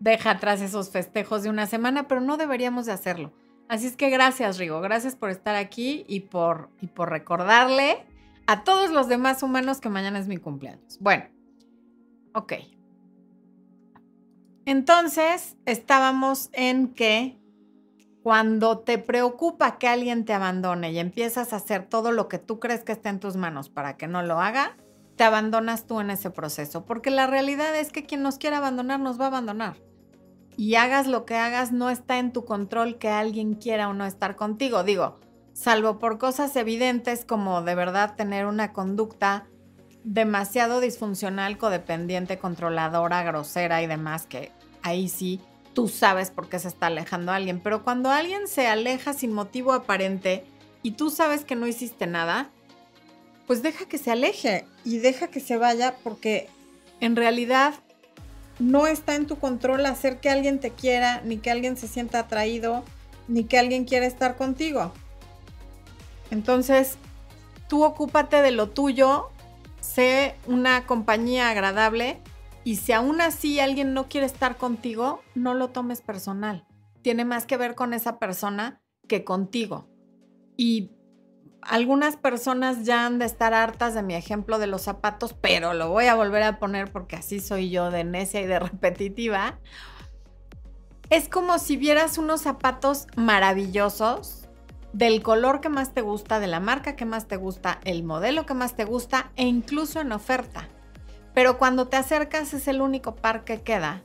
[0.00, 3.32] deja atrás esos festejos de una semana, pero no deberíamos de hacerlo.
[3.68, 8.04] Así es que gracias, Rigo, gracias por estar aquí y por, y por recordarle
[8.46, 10.98] a todos los demás humanos que mañana es mi cumpleaños.
[11.00, 11.24] Bueno,
[12.34, 12.54] ok.
[14.68, 17.38] Entonces, estábamos en que
[18.22, 22.60] cuando te preocupa que alguien te abandone y empiezas a hacer todo lo que tú
[22.60, 24.76] crees que está en tus manos para que no lo haga,
[25.16, 26.84] te abandonas tú en ese proceso.
[26.84, 29.78] Porque la realidad es que quien nos quiere abandonar nos va a abandonar.
[30.58, 34.04] Y hagas lo que hagas, no está en tu control que alguien quiera o no
[34.04, 34.84] estar contigo.
[34.84, 35.18] Digo,
[35.54, 39.46] salvo por cosas evidentes como de verdad tener una conducta
[40.04, 44.52] demasiado disfuncional, codependiente, controladora, grosera y demás, que
[44.88, 45.40] ahí sí
[45.78, 49.72] tú sabes por qué se está alejando alguien, pero cuando alguien se aleja sin motivo
[49.72, 50.44] aparente
[50.82, 52.50] y tú sabes que no hiciste nada,
[53.46, 56.48] pues deja que se aleje y deja que se vaya porque
[56.98, 57.74] en realidad
[58.58, 62.18] no está en tu control hacer que alguien te quiera, ni que alguien se sienta
[62.18, 62.82] atraído,
[63.28, 64.92] ni que alguien quiera estar contigo.
[66.32, 66.96] Entonces,
[67.68, 69.30] tú ocúpate de lo tuyo,
[69.80, 72.18] sé una compañía agradable
[72.68, 76.66] y si aún así alguien no quiere estar contigo, no lo tomes personal.
[77.00, 79.88] Tiene más que ver con esa persona que contigo.
[80.58, 80.90] Y
[81.62, 85.88] algunas personas ya han de estar hartas de mi ejemplo de los zapatos, pero lo
[85.88, 89.58] voy a volver a poner porque así soy yo de necia y de repetitiva.
[91.08, 94.46] Es como si vieras unos zapatos maravillosos
[94.92, 98.44] del color que más te gusta, de la marca que más te gusta, el modelo
[98.44, 100.68] que más te gusta e incluso en oferta.
[101.38, 104.02] Pero cuando te acercas es el único par que queda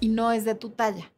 [0.00, 1.12] y no es de tu talla.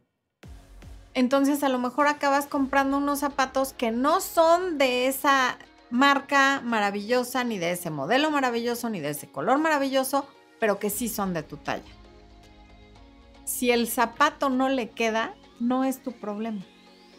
[1.15, 5.57] Entonces a lo mejor acabas comprando unos zapatos que no son de esa
[5.89, 10.27] marca maravillosa, ni de ese modelo maravilloso, ni de ese color maravilloso,
[10.61, 11.95] pero que sí son de tu talla.
[13.47, 16.61] Si el zapato no le queda, no es tu problema.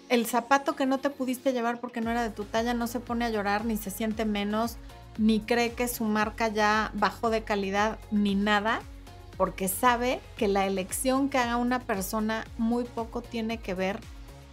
[0.08, 3.00] El zapato que no te pudiste llevar porque no era de tu talla no se
[3.00, 4.78] pone a llorar ni se siente menos
[5.17, 8.82] ni cree que su marca ya bajó de calidad ni nada,
[9.38, 13.99] porque sabe que la elección que haga una persona muy poco tiene que ver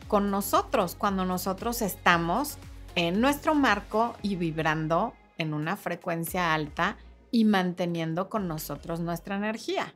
[0.08, 2.58] con nosotros cuando nosotros estamos
[2.94, 6.96] en nuestro marco y vibrando en una frecuencia alta
[7.30, 9.94] y manteniendo con nosotros nuestra energía.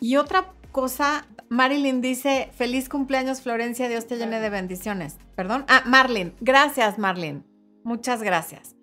[0.00, 5.18] Y otra cosa Marilyn dice, feliz cumpleaños Florencia, Dios te llene de bendiciones.
[5.36, 5.64] Perdón.
[5.68, 7.46] Ah, Marlin, gracias Marlin.
[7.84, 8.74] Muchas gracias.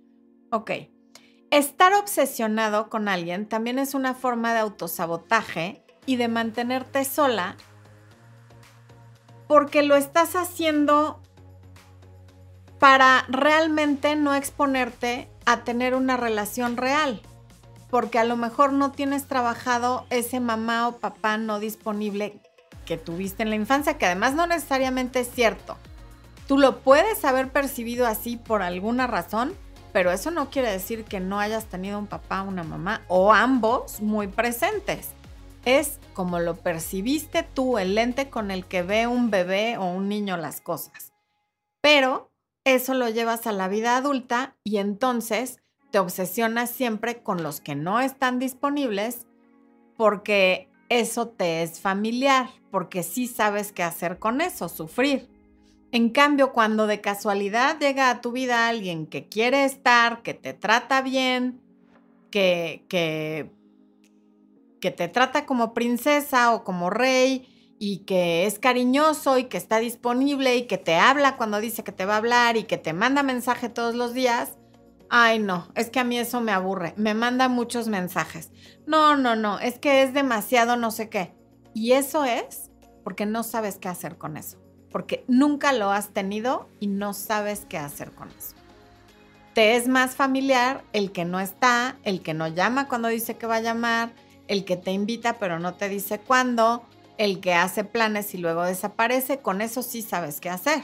[0.52, 0.72] Ok.
[1.50, 7.58] Estar obsesionado con alguien también es una forma de autosabotaje y de mantenerte sola
[9.50, 11.22] porque lo estás haciendo
[12.80, 17.22] para realmente no exponerte a tener una relación real
[17.90, 22.40] porque a lo mejor no tienes trabajado ese mamá o papá no disponible
[22.86, 25.78] que tuviste en la infancia, que además no necesariamente es cierto.
[26.48, 29.54] Tú lo puedes haber percibido así por alguna razón,
[29.94, 34.02] pero eso no quiere decir que no hayas tenido un papá, una mamá o ambos
[34.02, 35.10] muy presentes.
[35.65, 40.10] Es como lo percibiste tú, el lente con el que ve un bebé o un
[40.10, 41.13] niño las cosas.
[41.82, 42.32] Pero
[42.63, 47.76] eso lo llevas a la vida adulta y entonces te obsesionas siempre con los que
[47.76, 49.28] no están disponibles
[49.98, 55.30] porque eso te es familiar, porque sí sabes qué hacer con eso, sufrir.
[55.93, 60.54] En cambio, cuando de casualidad llega a tu vida alguien que quiere estar, que te
[60.54, 61.62] trata bien,
[62.30, 63.49] que, que,
[64.82, 67.47] que te trata como princesa o como rey
[67.80, 71.93] y que es cariñoso y que está disponible y que te habla cuando dice que
[71.93, 74.58] te va a hablar y que te manda mensaje todos los días,
[75.13, 76.93] Ay, no, es que a mí eso me aburre.
[76.95, 78.50] Me manda muchos mensajes.
[78.88, 81.34] No, no, no, es que es demasiado no sé qué.
[81.74, 82.71] Y eso es
[83.04, 84.58] porque no sabes qué hacer con eso.
[84.89, 88.56] Porque nunca lo has tenido y no sabes qué hacer con eso.
[89.54, 93.47] Te es más familiar el que no está, el que no llama cuando dice que
[93.47, 94.13] va a llamar,
[94.47, 96.86] el que te invita pero no te dice cuándo,
[97.17, 99.39] el que hace planes y luego desaparece.
[99.39, 100.82] Con eso sí sabes qué hacer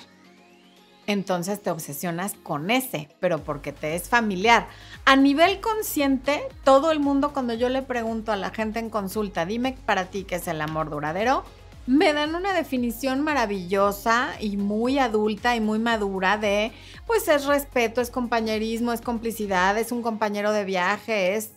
[1.08, 4.68] entonces te obsesionas con ese, pero porque te es familiar.
[5.06, 9.46] A nivel consciente, todo el mundo cuando yo le pregunto a la gente en consulta,
[9.46, 11.44] dime para ti qué es el amor duradero,
[11.88, 16.74] me dan una definición maravillosa y muy adulta y muy madura de,
[17.06, 21.54] pues es respeto, es compañerismo, es complicidad, es un compañero de viaje, es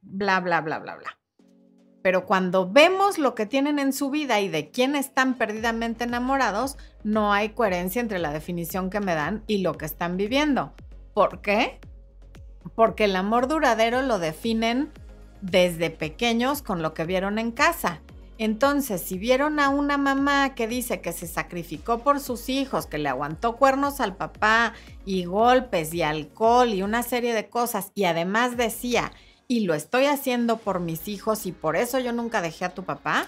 [0.00, 1.18] bla, bla, bla, bla, bla.
[2.02, 6.76] Pero cuando vemos lo que tienen en su vida y de quién están perdidamente enamorados,
[7.04, 10.72] no hay coherencia entre la definición que me dan y lo que están viviendo.
[11.14, 11.78] ¿Por qué?
[12.74, 14.90] Porque el amor duradero lo definen
[15.40, 18.00] desde pequeños con lo que vieron en casa.
[18.38, 22.98] Entonces, si vieron a una mamá que dice que se sacrificó por sus hijos, que
[22.98, 24.72] le aguantó cuernos al papá
[25.04, 29.12] y golpes y alcohol y una serie de cosas, y además decía,
[29.48, 32.84] y lo estoy haciendo por mis hijos y por eso yo nunca dejé a tu
[32.84, 33.26] papá,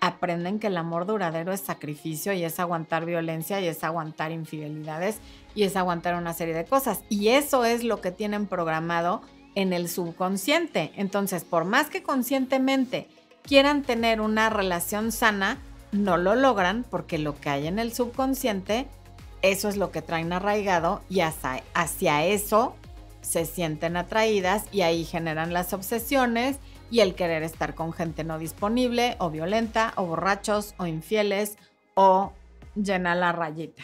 [0.00, 5.18] aprenden que el amor duradero es sacrificio y es aguantar violencia y es aguantar infidelidades
[5.54, 7.00] y es aguantar una serie de cosas.
[7.08, 9.22] Y eso es lo que tienen programado
[9.54, 10.92] en el subconsciente.
[10.96, 13.08] Entonces, por más que conscientemente
[13.42, 15.58] quieran tener una relación sana,
[15.92, 18.86] no lo logran porque lo que hay en el subconsciente,
[19.42, 22.74] eso es lo que traen arraigado y hacia, hacia eso
[23.26, 26.58] se sienten atraídas y ahí generan las obsesiones
[26.92, 31.58] y el querer estar con gente no disponible o violenta o borrachos o infieles
[31.94, 32.32] o
[32.76, 33.82] llena la rayita.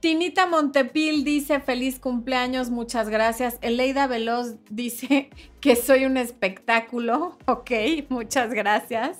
[0.00, 3.58] Tinita Montepil dice feliz cumpleaños, muchas gracias.
[3.60, 5.28] Eleida Veloz dice
[5.60, 7.36] que soy un espectáculo.
[7.46, 7.70] Ok,
[8.08, 9.18] muchas gracias.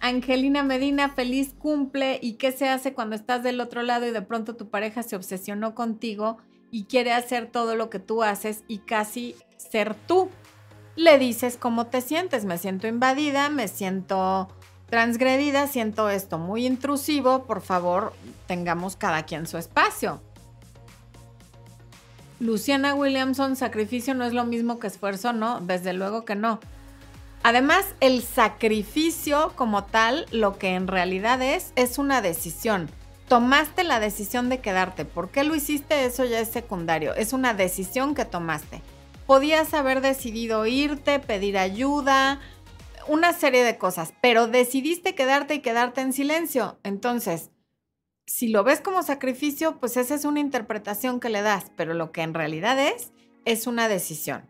[0.00, 2.18] Angelina Medina, feliz cumple.
[2.22, 5.16] ¿Y qué se hace cuando estás del otro lado y de pronto tu pareja se
[5.16, 6.38] obsesionó contigo
[6.70, 10.30] y quiere hacer todo lo que tú haces y casi ser tú?
[10.96, 12.44] Le dices cómo te sientes.
[12.44, 14.48] Me siento invadida, me siento
[14.90, 18.12] transgredida, siento esto muy intrusivo, por favor,
[18.46, 20.20] tengamos cada quien su espacio.
[22.40, 26.58] Luciana Williamson, sacrificio no es lo mismo que esfuerzo, no, desde luego que no.
[27.42, 32.90] Además, el sacrificio como tal, lo que en realidad es, es una decisión.
[33.30, 35.04] Tomaste la decisión de quedarte.
[35.04, 36.04] ¿Por qué lo hiciste?
[36.04, 37.14] Eso ya es secundario.
[37.14, 38.82] Es una decisión que tomaste.
[39.24, 42.40] Podías haber decidido irte, pedir ayuda,
[43.06, 46.80] una serie de cosas, pero decidiste quedarte y quedarte en silencio.
[46.82, 47.52] Entonces,
[48.26, 52.10] si lo ves como sacrificio, pues esa es una interpretación que le das, pero lo
[52.10, 53.12] que en realidad es,
[53.44, 54.49] es una decisión.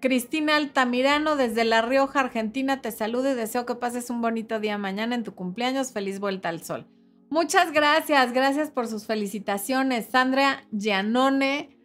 [0.00, 4.78] Cristina Altamirano desde La Rioja, Argentina, te saludo y deseo que pases un bonito día
[4.78, 5.92] mañana en tu cumpleaños.
[5.92, 6.86] Feliz vuelta al sol.
[7.30, 10.06] Muchas gracias, gracias por sus felicitaciones.
[10.06, 11.76] Sandra Gianone,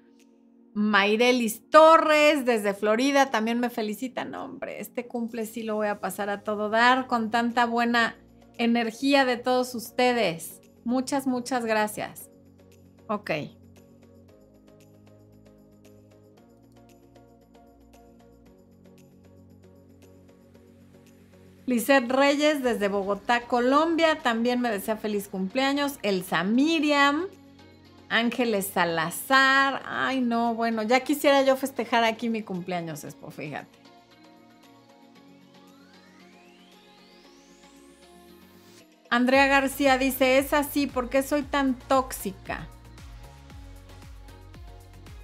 [0.73, 4.35] Mairelis Torres desde Florida también me felicitan.
[4.35, 8.15] hombre, este cumple sí lo voy a pasar a todo dar con tanta buena
[8.57, 10.61] energía de todos ustedes.
[10.83, 12.29] Muchas, muchas gracias.
[13.07, 13.31] Ok.
[21.65, 25.99] Lizeth Reyes desde Bogotá, Colombia, también me desea feliz cumpleaños.
[26.01, 27.27] Elsa Miriam.
[28.09, 29.81] Ángeles Salazar.
[29.85, 33.79] Ay, no, bueno, ya quisiera yo festejar aquí mi cumpleaños, Espo, fíjate.
[39.09, 42.67] Andrea García dice, es así, ¿por qué soy tan tóxica?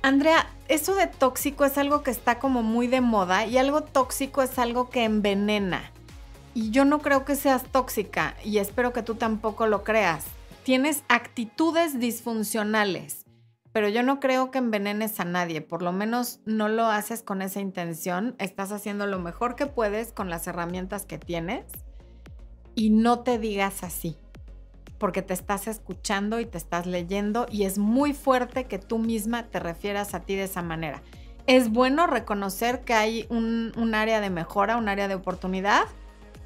[0.01, 4.41] Andrea, eso de tóxico es algo que está como muy de moda y algo tóxico
[4.41, 5.91] es algo que envenena.
[6.57, 10.25] Y yo no creo que seas tóxica y espero que tú tampoco lo creas
[10.63, 13.25] tienes actitudes disfuncionales,
[13.73, 17.43] pero yo no creo que envenenes a nadie, por lo menos no lo haces con
[17.43, 21.63] esa intención, estás haciendo lo mejor que puedes con las herramientas que tienes
[22.73, 24.17] y no te digas así,
[24.97, 29.43] porque te estás escuchando y te estás leyendo y es muy fuerte que tú misma
[29.43, 31.03] te refieras a ti de esa manera.
[31.45, 35.83] Es bueno reconocer que hay un, área de mejora, un área de oportunidad,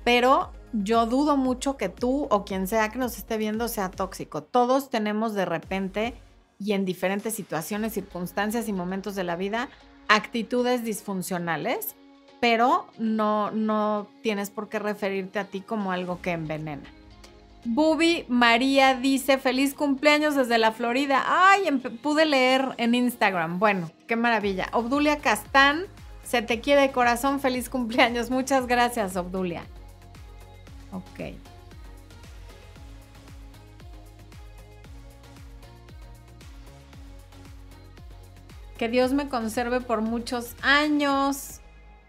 [0.04, 4.44] pero yo dudo mucho que tú o quien sea que nos esté viendo sea tóxico.
[4.44, 6.14] Todos tenemos de repente
[6.60, 9.70] y en diferentes situaciones, circunstancias y momentos de la vida
[10.08, 11.96] actitudes disfuncionales,
[12.40, 16.84] pero no, no tienes por qué referirte a ti como algo que envenena.
[17.64, 21.24] Bubi María dice, feliz cumpleaños desde la Florida.
[21.28, 21.70] Ay,
[22.02, 23.60] pude leer en Instagram.
[23.60, 24.68] Bueno, qué maravilla.
[24.74, 25.86] Obdulia Castán,
[26.24, 28.32] se te quiere de corazón, feliz cumpleaños.
[28.32, 29.64] Muchas gracias, Obdulia.
[30.92, 31.36] Ok.
[38.78, 41.62] Que Dios me conserve por muchos años.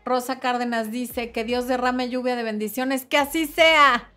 [0.05, 3.05] Rosa Cárdenas dice que Dios derrame lluvia de bendiciones.
[3.05, 4.11] Que así sea.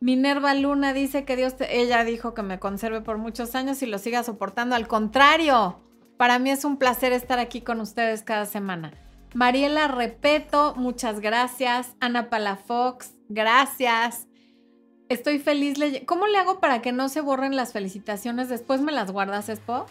[0.00, 3.98] Minerva Luna dice que Dios, ella dijo que me conserve por muchos años y lo
[3.98, 4.74] siga soportando.
[4.74, 5.78] Al contrario,
[6.16, 8.92] para mí es un placer estar aquí con ustedes cada semana.
[9.32, 11.94] Mariela Repeto, muchas gracias.
[12.00, 14.26] Ana Palafox, gracias.
[15.08, 16.06] Estoy feliz leyendo.
[16.06, 18.48] ¿Cómo le hago para que no se borren las felicitaciones?
[18.48, 19.86] Después me las guardas, Expo.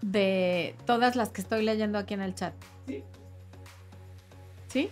[0.00, 2.54] De todas las que estoy leyendo aquí en el chat.
[2.86, 3.02] Sí.
[4.68, 4.90] ¿Sí?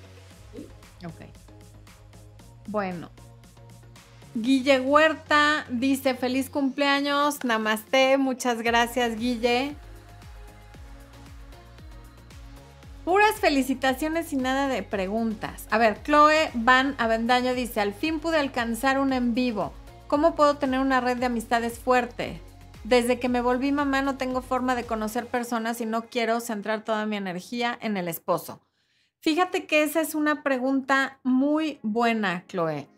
[0.55, 0.67] Sí.
[1.07, 1.27] Ok.
[2.69, 3.11] Bueno.
[4.35, 9.77] Guille Huerta dice feliz cumpleaños, namaste, muchas gracias Guille.
[13.05, 15.67] Puras felicitaciones y nada de preguntas.
[15.71, 19.73] A ver, Chloe Van Avendaño dice, al fin pude alcanzar un en vivo.
[20.07, 22.41] ¿Cómo puedo tener una red de amistades fuerte?
[22.85, 26.85] Desde que me volví mamá no tengo forma de conocer personas y no quiero centrar
[26.85, 28.61] toda mi energía en el esposo.
[29.19, 32.92] Fíjate que esa es una pregunta muy buena, Chloe.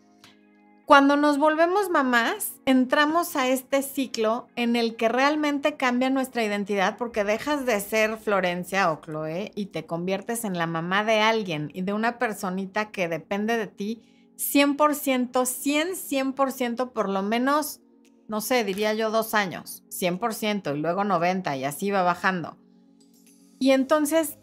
[0.85, 6.95] Cuando nos volvemos mamás, entramos a este ciclo en el que realmente cambia nuestra identidad
[6.95, 11.71] porque dejas de ser Florencia o Chloe y te conviertes en la mamá de alguien
[11.73, 14.03] y de una personita que depende de ti
[14.37, 15.87] 100%, 100,
[16.35, 17.81] 100% por lo menos,
[18.27, 22.57] no sé, diría yo dos años, 100% y luego 90 y así va bajando.
[23.57, 24.37] Y entonces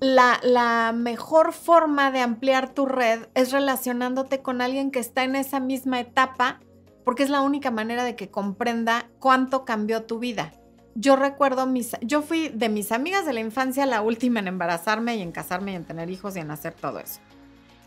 [0.00, 5.60] la, mejor forma de ampliar tu red es relacionándote con alguien que está en esa
[5.60, 6.60] misma etapa,
[7.04, 10.52] porque es la única manera de que comprenda cuánto cambió tu vida.
[10.94, 15.16] Yo recuerdo mis, yo fui de mis amigas de la infancia la última en embarazarme
[15.16, 17.20] y en casarme y en tener hijos y en hacer todo eso.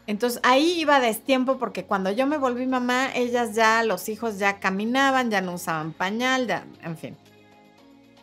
[0.07, 4.39] Entonces ahí iba a destiempo porque cuando yo me volví mamá, ellas ya, los hijos
[4.39, 7.17] ya caminaban, ya no usaban pañal, ya, en fin.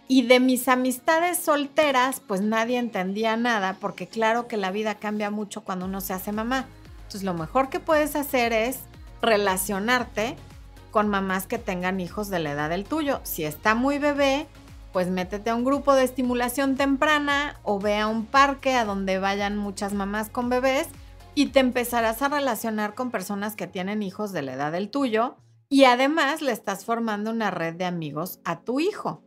[0.09, 5.31] Y de mis amistades solteras, pues nadie entendía nada, porque claro que la vida cambia
[5.31, 6.67] mucho cuando uno se hace mamá.
[6.97, 8.81] Entonces lo mejor que puedes hacer es
[9.21, 10.37] relacionarte
[10.91, 13.21] con mamás que tengan hijos de la edad del tuyo.
[13.23, 14.47] Si está muy bebé,
[14.93, 19.19] pues métete a un grupo de estimulación temprana o ve a un parque a donde
[19.19, 20.89] vayan muchas mamás con bebés
[21.35, 25.37] y te empezarás a relacionar con personas que tienen hijos de la edad del tuyo
[25.69, 29.23] y además le estás formando una red de amigos a tu hijo.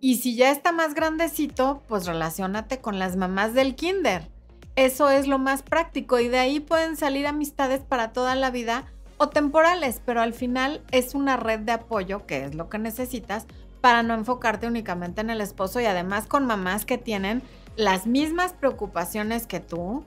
[0.00, 4.28] Y si ya está más grandecito, pues relacionate con las mamás del kinder.
[4.76, 8.86] Eso es lo más práctico y de ahí pueden salir amistades para toda la vida
[9.18, 13.46] o temporales, pero al final es una red de apoyo que es lo que necesitas
[13.82, 17.42] para no enfocarte únicamente en el esposo y además con mamás que tienen
[17.76, 20.04] las mismas preocupaciones que tú,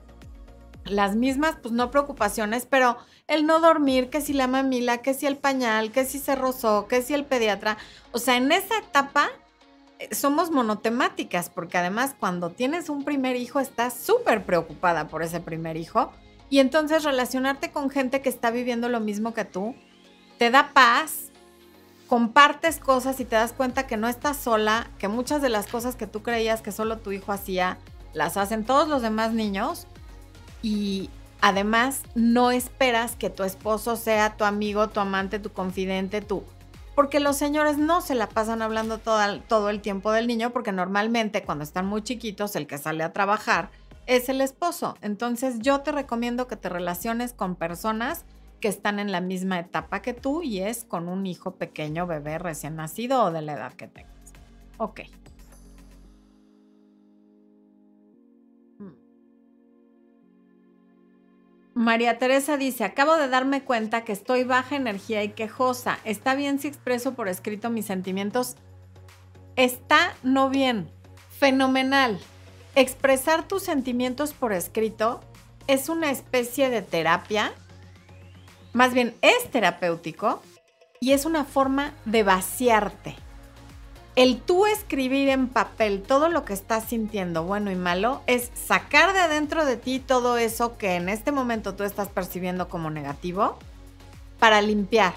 [0.84, 5.26] las mismas, pues no preocupaciones, pero el no dormir, que si la mamila, que si
[5.26, 7.78] el pañal, que si se rozó, que si el pediatra,
[8.12, 9.30] o sea, en esa etapa
[10.10, 15.76] somos monotemáticas, porque además cuando tienes un primer hijo estás súper preocupada por ese primer
[15.76, 16.12] hijo.
[16.50, 19.74] Y entonces relacionarte con gente que está viviendo lo mismo que tú
[20.38, 21.30] te da paz,
[22.06, 25.96] compartes cosas y te das cuenta que no estás sola, que muchas de las cosas
[25.96, 27.78] que tú creías que solo tu hijo hacía,
[28.12, 29.86] las hacen todos los demás niños.
[30.62, 36.44] Y además no esperas que tu esposo sea tu amigo, tu amante, tu confidente, tu
[36.94, 41.42] porque los señores no se la pasan hablando todo, el tiempo del niño, porque normalmente
[41.42, 43.70] cuando están muy chiquitos el que sale a trabajar
[44.06, 44.96] es el esposo.
[45.00, 48.24] Entonces yo te recomiendo que te relaciones con personas
[48.60, 52.38] que están en la misma etapa que tú y es con un hijo pequeño, bebé
[52.38, 54.12] recién nacido o de la edad que tengas.
[54.78, 55.02] Ok.
[61.84, 65.98] María Teresa dice, acabo de darme cuenta que estoy baja energía y quejosa.
[66.04, 68.56] ¿Está bien si expreso por escrito mis sentimientos?
[69.54, 70.90] Está no bien.
[71.38, 72.18] Fenomenal.
[72.74, 75.20] Expresar tus sentimientos por escrito
[75.66, 77.52] es una especie de terapia.
[78.72, 80.42] Más bien es terapéutico
[81.00, 83.23] y es una forma de vaciarte
[84.16, 89.12] el tú escribir en papel todo lo que estás sintiendo, bueno y malo, es sacar
[89.12, 93.58] de adentro de ti todo eso que en este momento tú estás percibiendo como negativo
[94.38, 95.14] para limpiar.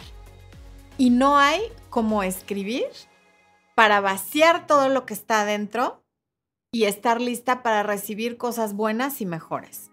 [0.98, 2.88] Y no hay como escribir
[3.76, 6.02] para vaciar todo lo que está adentro
[6.72, 9.92] y estar lista para recibir cosas buenas y mejores.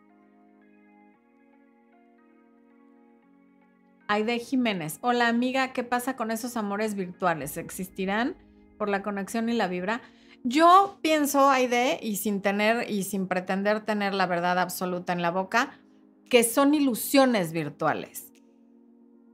[4.09, 7.59] Aide Jiménez, hola amiga, ¿qué pasa con esos amores virtuales?
[7.59, 8.37] ¿Existirán?
[8.77, 10.01] Por la conexión y la vibra.
[10.43, 15.31] Yo pienso, Aide, y sin tener y sin pretender tener la verdad absoluta en la
[15.31, 15.79] boca,
[16.29, 18.33] que son ilusiones virtuales,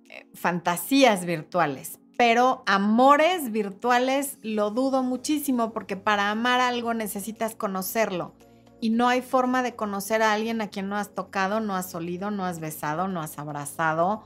[0.08, 8.34] eh, fantasías virtuales, pero amores virtuales lo dudo muchísimo porque para amar algo necesitas conocerlo
[8.80, 11.94] y no hay forma de conocer a alguien a quien no has tocado, no has
[11.94, 14.22] olido, no has besado, no has abrazado,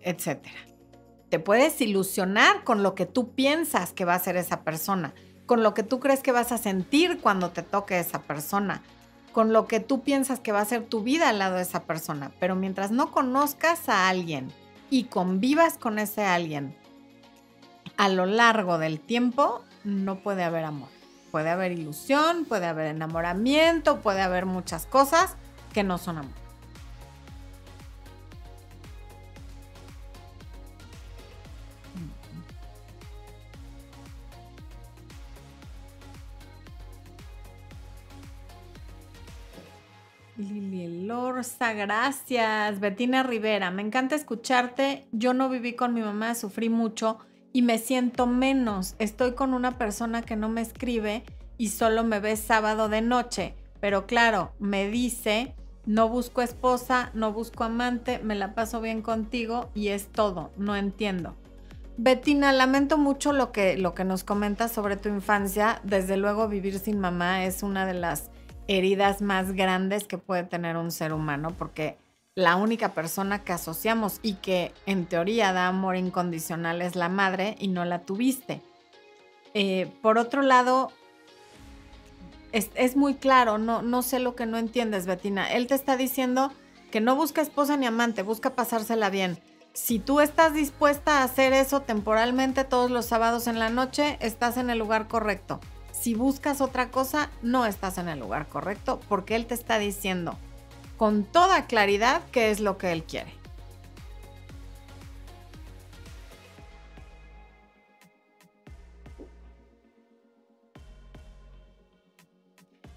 [0.00, 0.65] etcétera
[1.38, 5.14] puedes ilusionar con lo que tú piensas que va a ser esa persona,
[5.46, 8.82] con lo que tú crees que vas a sentir cuando te toque esa persona,
[9.32, 11.84] con lo que tú piensas que va a ser tu vida al lado de esa
[11.84, 12.32] persona.
[12.40, 14.52] Pero mientras no conozcas a alguien
[14.90, 16.74] y convivas con ese alguien
[17.96, 20.88] a lo largo del tiempo, no puede haber amor.
[21.30, 25.36] Puede haber ilusión, puede haber enamoramiento, puede haber muchas cosas
[25.72, 26.45] que no son amor.
[40.38, 42.78] Lili Lorza, gracias.
[42.78, 45.06] Betina Rivera, me encanta escucharte.
[45.12, 47.18] Yo no viví con mi mamá, sufrí mucho
[47.52, 48.96] y me siento menos.
[48.98, 51.22] Estoy con una persona que no me escribe
[51.56, 53.54] y solo me ve sábado de noche.
[53.80, 55.54] Pero claro, me dice,
[55.86, 60.50] no busco esposa, no busco amante, me la paso bien contigo y es todo.
[60.58, 61.34] No entiendo.
[61.96, 65.80] Betina, lamento mucho lo que, lo que nos comentas sobre tu infancia.
[65.82, 68.30] Desde luego vivir sin mamá es una de las
[68.68, 71.96] heridas más grandes que puede tener un ser humano porque
[72.34, 77.56] la única persona que asociamos y que en teoría da amor incondicional es la madre
[77.58, 78.60] y no la tuviste.
[79.54, 80.92] Eh, por otro lado,
[82.52, 85.50] es, muy claro, no, no sé lo que no entiendes, Betina.
[85.50, 86.52] Él te está diciendo
[86.90, 89.38] que no busca esposa ni amante, busca pasársela bien.
[89.72, 94.56] Si tú estás dispuesta a hacer eso temporalmente todos los sábados en la noche, estás
[94.56, 95.60] en el lugar correcto.
[95.98, 100.36] Si buscas otra cosa, no estás en el lugar correcto porque él te está diciendo,
[100.96, 103.32] con toda claridad qué es lo que él quiere.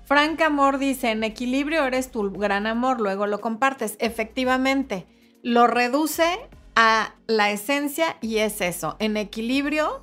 [0.06, 3.96] Frank Amor dice, en equilibrio eres tu gran amor, luego lo compartes.
[4.00, 5.06] Efectivamente,
[5.42, 6.40] lo reduce
[6.76, 10.02] a la esencia y es eso, en equilibrio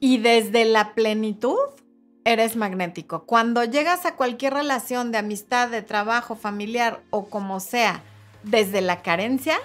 [0.00, 1.56] y desde la plenitud
[2.28, 3.24] eres magnético.
[3.24, 8.02] Cuando llegas a cualquier relación de amistad, de trabajo, familiar o como sea,
[8.42, 9.56] desde la carencia,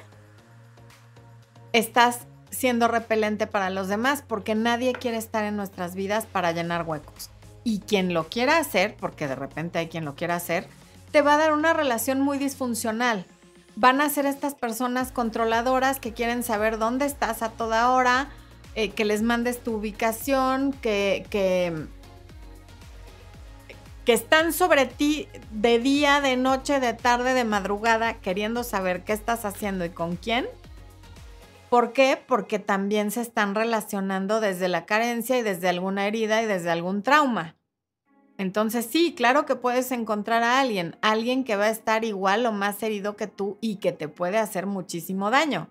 [1.73, 2.19] estás
[2.51, 7.31] siendo repelente para los demás porque nadie quiere estar en nuestras vidas para llenar huecos.
[7.65, 10.65] Y quien lo quiera hacer, porque de repente hay quien lo quiera hacer,
[11.11, 13.25] te va a dar una relación muy disfuncional.
[13.75, 18.29] Van a ser estas personas controladoras que quieren saber dónde estás a toda hora,
[18.75, 21.87] eh, que les mandes tu ubicación, que, que
[24.05, 29.13] que están sobre ti de día, de noche, de tarde, de madrugada, queriendo saber qué
[29.13, 30.45] estás haciendo y con quién.
[31.69, 32.21] ¿Por qué?
[32.27, 37.01] Porque también se están relacionando desde la carencia y desde alguna herida y desde algún
[37.01, 37.55] trauma.
[38.37, 42.51] Entonces sí, claro que puedes encontrar a alguien, alguien que va a estar igual o
[42.51, 45.69] más herido que tú y que te puede hacer muchísimo daño.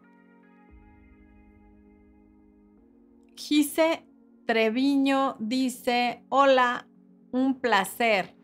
[3.37, 4.05] Gise
[4.47, 6.87] Treviño dice, hola,
[7.33, 8.35] un placer.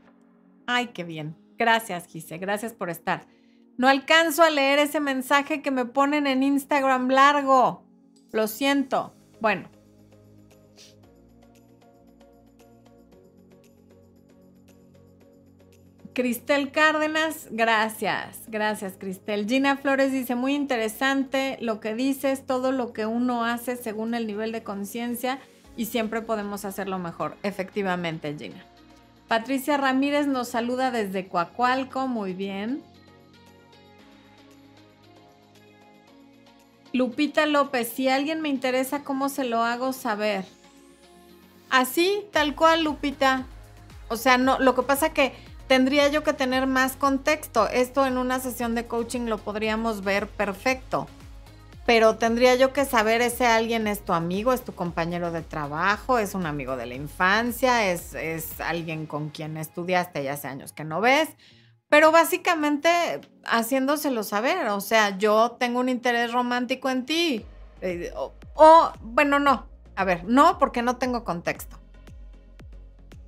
[0.66, 1.36] Ay, qué bien.
[1.56, 2.38] Gracias, Gise.
[2.38, 3.26] Gracias por estar.
[3.76, 7.84] No alcanzo a leer ese mensaje que me ponen en Instagram largo.
[8.32, 9.14] Lo siento.
[9.40, 9.68] Bueno.
[16.18, 19.46] Cristel Cárdenas, gracias, gracias Cristel.
[19.46, 24.26] Gina Flores dice, muy interesante lo que dices, todo lo que uno hace según el
[24.26, 25.38] nivel de conciencia
[25.76, 27.36] y siempre podemos hacerlo mejor.
[27.44, 28.64] Efectivamente, Gina.
[29.28, 32.82] Patricia Ramírez nos saluda desde Coacualco, muy bien.
[36.94, 40.46] Lupita López, si alguien me interesa, ¿cómo se lo hago saber?
[41.68, 43.44] Así, tal cual, Lupita.
[44.08, 45.34] O sea, no, lo que pasa que
[45.66, 47.68] tendría yo que tener más contexto.
[47.68, 51.06] Esto en una sesión de coaching lo podríamos ver perfecto
[51.88, 56.18] pero tendría yo que saber ese alguien es tu amigo, es tu compañero de trabajo,
[56.18, 60.72] es un amigo de la infancia, es, es alguien con quien estudiaste ya hace años
[60.72, 61.30] que no ves,
[61.88, 62.90] pero básicamente
[63.46, 67.46] haciéndoselo saber, o sea, yo tengo un interés romántico en ti,
[67.80, 68.12] eh,
[68.52, 69.64] o, bueno, no,
[69.96, 71.78] a ver, no porque no tengo contexto.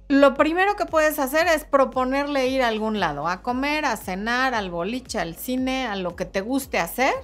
[0.09, 4.53] Lo primero que puedes hacer es proponerle ir a algún lado, a comer, a cenar,
[4.53, 7.15] al boliche, al cine, a lo que te guste hacer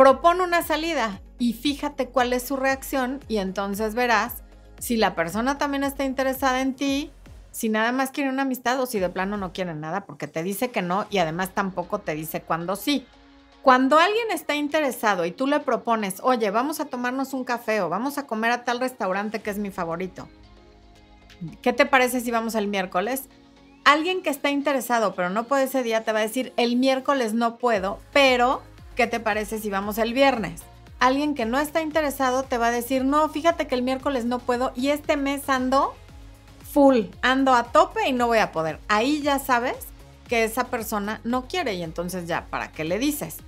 [0.00, 4.42] propone una salida y fíjate cuál es su reacción y entonces verás
[4.78, 7.10] si la persona también está interesada en ti,
[7.50, 10.42] si nada más quiere una amistad o si de plano no quiere nada porque te
[10.42, 13.06] dice que no y además tampoco te dice cuándo sí.
[13.60, 17.90] Cuando alguien está interesado y tú le propones, oye, vamos a tomarnos un café o
[17.90, 20.28] vamos a comer a tal restaurante que es mi favorito,
[21.60, 23.24] ¿qué te parece si vamos el miércoles?
[23.84, 27.34] Alguien que está interesado pero no puede ese día te va a decir, el miércoles
[27.34, 28.62] no puedo, pero
[29.00, 30.60] ¿qué te parece si vamos el viernes?
[30.98, 34.40] Alguien que no está interesado te va a decir, no, fíjate que el miércoles no
[34.40, 35.94] puedo y este mes ando
[36.70, 38.78] full, ando a tope y no voy a poder.
[38.88, 39.86] Ahí ya sabes
[40.28, 43.38] que esa persona no quiere y entonces ya, ¿para qué le dices?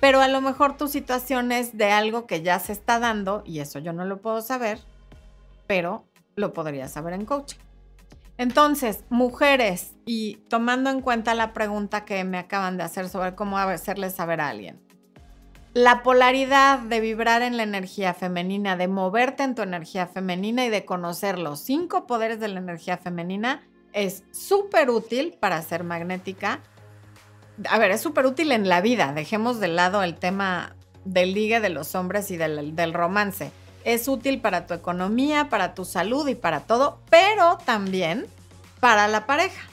[0.00, 3.58] Pero a lo mejor tu situación es de algo que ya se está dando y
[3.58, 4.78] eso yo no lo puedo saber,
[5.66, 6.06] pero
[6.36, 7.58] lo podría saber en coaching.
[8.38, 13.58] Entonces, mujeres, y tomando en cuenta la pregunta que me acaban de hacer sobre cómo
[13.58, 14.80] hacerle saber a alguien,
[15.74, 20.70] la polaridad de vibrar en la energía femenina, de moverte en tu energía femenina y
[20.70, 23.62] de conocer los cinco poderes de la energía femenina
[23.92, 26.60] es súper útil para ser magnética.
[27.68, 29.12] A ver, es súper útil en la vida.
[29.12, 33.50] Dejemos de lado el tema del ligue de los hombres y del, del romance
[33.84, 38.26] es útil para tu economía, para tu salud y para todo, pero también
[38.80, 39.71] para la pareja.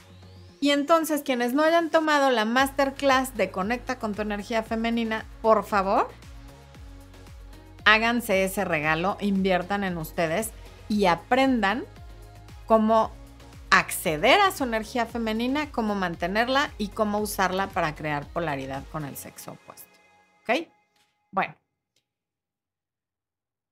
[0.60, 5.64] Y entonces quienes no hayan tomado la masterclass de Conecta con tu energía femenina, por
[5.64, 6.10] favor,
[7.86, 10.50] háganse ese regalo, inviertan en ustedes
[10.88, 11.84] y aprendan
[12.66, 13.10] cómo
[13.70, 19.16] acceder a su energía femenina, cómo mantenerla y cómo usarla para crear polaridad con el
[19.16, 19.88] sexo opuesto.
[20.42, 20.68] ¿Ok?
[21.30, 21.54] Bueno,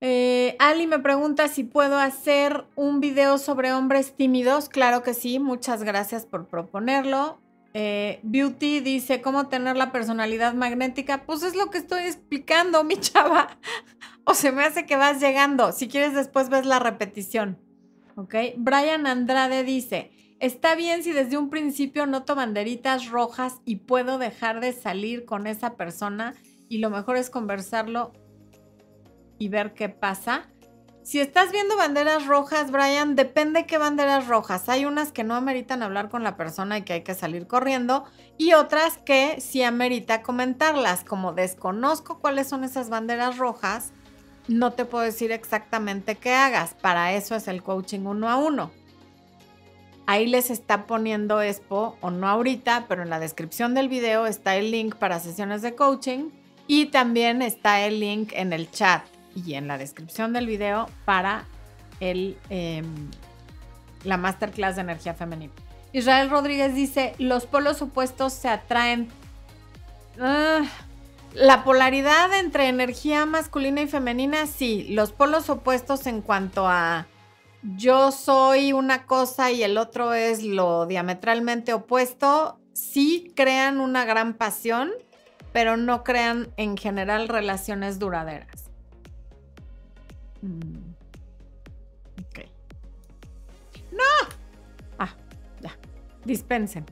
[0.01, 4.69] eh, Ali me pregunta si puedo hacer un video sobre hombres tímidos.
[4.69, 7.39] Claro que sí, muchas gracias por proponerlo.
[7.73, 11.25] Eh, Beauty dice, ¿cómo tener la personalidad magnética?
[11.25, 13.59] Pues es lo que estoy explicando, mi chava.
[14.23, 15.71] o se me hace que vas llegando.
[15.71, 17.59] Si quieres, después ves la repetición.
[18.15, 18.35] ¿Ok?
[18.57, 24.59] Brian Andrade dice, está bien si desde un principio noto banderitas rojas y puedo dejar
[24.59, 26.35] de salir con esa persona
[26.67, 28.11] y lo mejor es conversarlo
[29.39, 30.45] y ver qué pasa.
[31.01, 34.69] Si estás viendo banderas rojas, Brian, depende qué banderas rojas.
[34.69, 38.03] Hay unas que no ameritan hablar con la persona y que hay que salir corriendo
[38.37, 41.03] y otras que sí amerita comentarlas.
[41.03, 43.91] Como desconozco cuáles son esas banderas rojas,
[44.47, 46.75] no te puedo decir exactamente qué hagas.
[46.75, 48.69] Para eso es el coaching uno a uno.
[50.05, 54.57] Ahí les está poniendo Expo, o no ahorita, pero en la descripción del video está
[54.57, 56.29] el link para sesiones de coaching
[56.67, 59.03] y también está el link en el chat
[59.45, 61.45] y en la descripción del video para
[61.99, 63.09] el, em,
[64.03, 65.53] la masterclass de energía femenina.
[65.91, 69.09] Israel Rodríguez dice, los polos opuestos se atraen.
[70.19, 70.63] Ah,
[71.33, 74.87] la polaridad entre energía masculina y femenina, sí.
[74.89, 77.07] Los polos opuestos en cuanto a
[77.61, 84.33] yo soy una cosa y el otro es lo diametralmente opuesto, sí crean una gran
[84.33, 84.91] pasión,
[85.51, 88.68] pero no crean en general relaciones duraderas.
[90.41, 90.93] Mm.
[92.21, 92.45] Ok.
[93.91, 94.29] ¡No!
[94.97, 95.13] Ah,
[95.61, 95.71] ya.
[96.25, 96.85] Dispensen.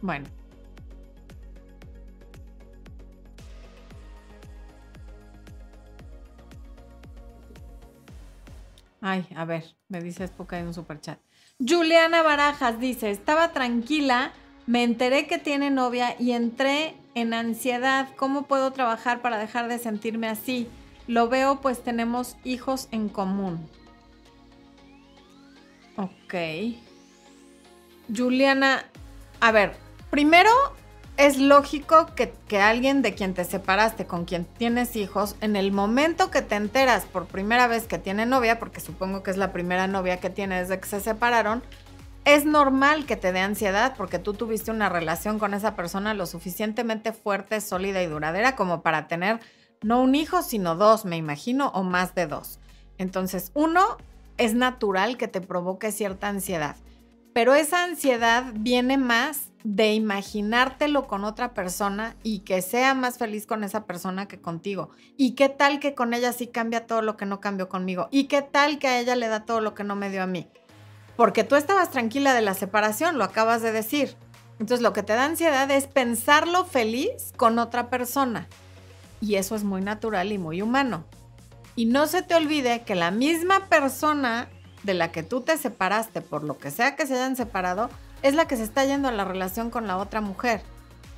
[0.00, 0.26] Bueno.
[9.02, 11.18] Ay, a ver, me dice Spoca en un superchat.
[11.58, 14.32] Juliana Barajas dice, estaba tranquila,
[14.66, 18.08] me enteré que tiene novia y entré en ansiedad.
[18.16, 20.68] ¿Cómo puedo trabajar para dejar de sentirme así?
[21.10, 23.68] Lo veo, pues tenemos hijos en común.
[25.96, 26.34] Ok.
[28.16, 28.84] Juliana,
[29.40, 29.72] a ver,
[30.10, 30.50] primero
[31.16, 35.72] es lógico que, que, alguien de quien te separaste, con quien tienes hijos, en el
[35.72, 39.52] momento que te enteras por primera vez que tiene novia, porque supongo que es la
[39.52, 41.64] primera novia que tiene desde que se separaron,
[42.24, 46.26] es normal que te dé ansiedad porque tú tuviste una relación con esa persona lo
[46.26, 49.40] suficientemente fuerte, sólida y duradera como para tener
[49.82, 52.58] no un hijo, sino dos, me imagino, o más de dos.
[52.98, 53.96] Entonces, uno,
[54.36, 56.76] es natural que te provoque cierta ansiedad,
[57.34, 63.46] pero esa ansiedad viene más de imaginártelo con otra persona y que sea más feliz
[63.46, 64.90] con esa persona que contigo.
[65.16, 68.08] ¿Y qué tal que con ella sí cambia todo lo que no cambió conmigo?
[68.10, 70.26] ¿Y qué tal que a ella le da todo lo que no me dio a
[70.26, 70.48] mí?
[71.16, 74.16] Porque tú estabas tranquila de la separación, lo acabas de decir.
[74.58, 78.48] Entonces lo que te da ansiedad es pensarlo feliz con otra persona.
[79.20, 81.04] Y eso es muy natural y muy humano.
[81.76, 84.48] Y no se te olvide que la misma persona
[84.82, 87.90] de la que tú te separaste, por lo que sea que se hayan separado,
[88.22, 90.62] es la que se está yendo a la relación con la otra mujer.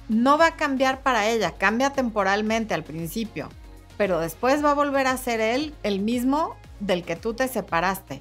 [0.08, 3.48] No va a cambiar para ella, cambia temporalmente al principio,
[3.96, 8.18] pero después va a volver a ser él el mismo del que tú te separaste.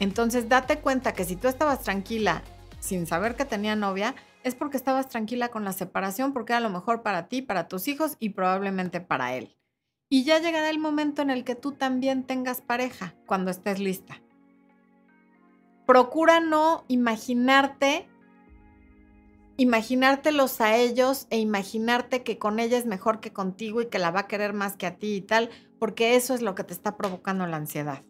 [0.00, 2.42] Entonces date cuenta que si tú estabas tranquila
[2.80, 4.14] sin saber que tenía novia,
[4.44, 7.88] es porque estabas tranquila con la separación, porque era lo mejor para ti, para tus
[7.88, 9.56] hijos y probablemente para él.
[10.08, 14.22] Y ya llegará el momento en el que tú también tengas pareja, cuando estés lista.
[15.86, 18.08] Procura no imaginarte,
[19.56, 24.10] imaginártelos a ellos e imaginarte que con ella es mejor que contigo y que la
[24.10, 26.72] va a querer más que a ti y tal, porque eso es lo que te
[26.72, 28.02] está provocando la ansiedad.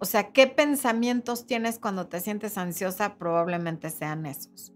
[0.00, 3.16] O sea, ¿qué pensamientos tienes cuando te sientes ansiosa?
[3.16, 4.73] Probablemente sean esos.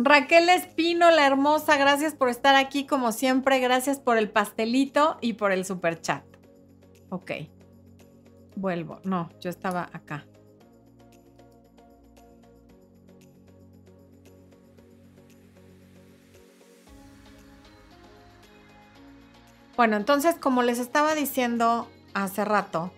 [0.00, 5.32] Raquel Espino, la hermosa, gracias por estar aquí como siempre, gracias por el pastelito y
[5.32, 6.24] por el super chat.
[7.10, 7.32] Ok,
[8.54, 9.00] vuelvo.
[9.02, 10.24] No, yo estaba acá.
[19.76, 22.92] Bueno, entonces, como les estaba diciendo hace rato,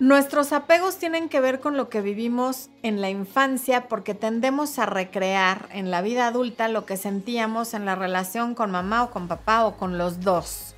[0.00, 4.86] nuestros apegos tienen que ver con lo que vivimos en la infancia porque tendemos a
[4.86, 9.28] recrear en la vida adulta lo que sentíamos en la relación con mamá o con
[9.28, 10.74] papá o con los dos.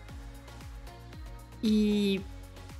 [1.63, 2.21] Y,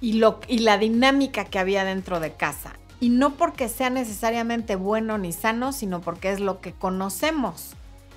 [0.01, 2.73] lo, y la dinámica que había dentro de casa.
[2.99, 7.75] Y no porque sea necesariamente bueno ni sano, sino porque es lo que conocemos.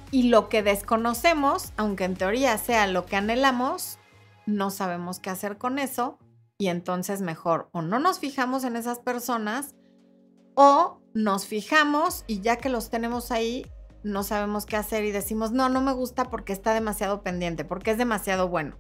[0.10, 4.00] Y lo que desconocemos, aunque en teoría sea lo que anhelamos,
[4.48, 6.18] no sabemos qué hacer con eso
[6.58, 9.76] y entonces mejor o no nos fijamos en esas personas
[10.56, 13.70] o nos fijamos y ya que los tenemos ahí,
[14.04, 17.92] no sabemos qué hacer y decimos, no, no me gusta porque está demasiado pendiente, porque
[17.92, 18.78] es demasiado bueno.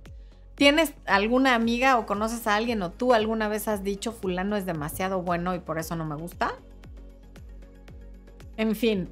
[0.55, 4.65] ¿Tienes alguna amiga o conoces a alguien o tú alguna vez has dicho fulano es
[4.65, 6.53] demasiado bueno y por eso no me gusta?
[8.55, 9.09] En fin,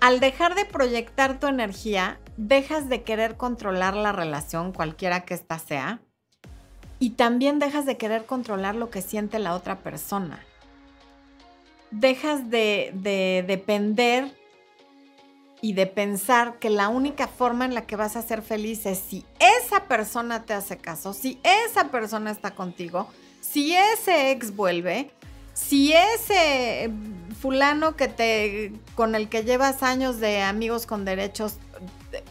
[0.00, 5.58] al dejar de proyectar tu energía, dejas de querer controlar la relación, cualquiera que ésta
[5.58, 6.02] sea,
[6.98, 10.44] y también dejas de querer controlar lo que siente la otra persona.
[11.90, 14.34] Dejas de, de depender
[15.60, 18.98] y de pensar que la única forma en la que vas a ser feliz es
[18.98, 23.08] si esa persona te hace caso, si esa persona está contigo,
[23.40, 25.10] si ese ex vuelve,
[25.54, 26.90] si ese
[27.40, 31.58] fulano que te con el que llevas años de amigos con derechos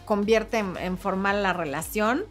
[0.04, 2.24] convierte en, formal la relación.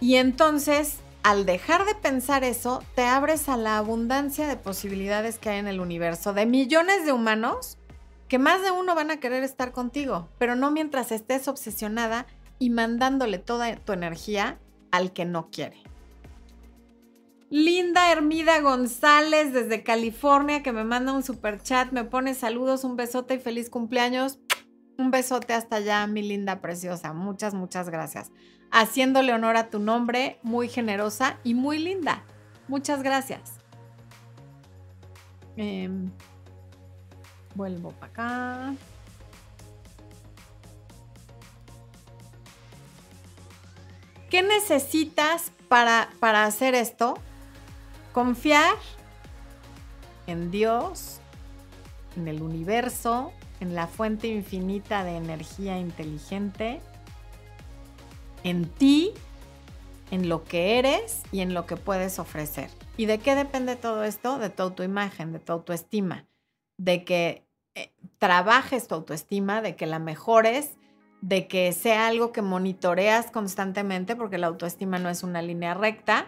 [0.00, 5.50] Y entonces, al dejar de pensar eso, te abres a la abundancia de posibilidades que
[5.50, 7.78] hay en el universo, de millones de humanos
[8.28, 12.26] que más de uno van a querer estar contigo, pero no mientras estés obsesionada
[12.58, 14.58] y mandándole toda tu energía
[14.90, 15.82] al que no quiere.
[17.48, 22.96] Linda Hermida González desde California que me manda un super chat, me pone saludos, un
[22.96, 24.40] besote y feliz cumpleaños.
[24.98, 27.12] Un besote hasta allá, mi linda preciosa.
[27.12, 28.32] Muchas, muchas gracias.
[28.70, 32.24] Haciéndole honor a tu nombre, muy generosa y muy linda.
[32.68, 33.54] Muchas gracias.
[35.56, 36.10] Em,
[37.54, 38.74] vuelvo para acá.
[44.30, 47.14] ¿Qué necesitas para, para hacer esto?
[48.12, 48.74] Confiar
[50.26, 51.20] en Dios,
[52.16, 56.80] en el universo, en la fuente infinita de energía inteligente,
[58.46, 59.12] en ti,
[60.12, 62.70] en lo que eres y en lo que puedes ofrecer.
[62.96, 64.38] ¿Y de qué depende todo esto?
[64.38, 66.28] De tu autoimagen, de tu autoestima,
[66.78, 67.44] de que
[67.74, 70.76] eh, trabajes tu autoestima, de que la mejores,
[71.22, 76.26] de que sea algo que monitoreas constantemente, porque la autoestima no es una línea recta,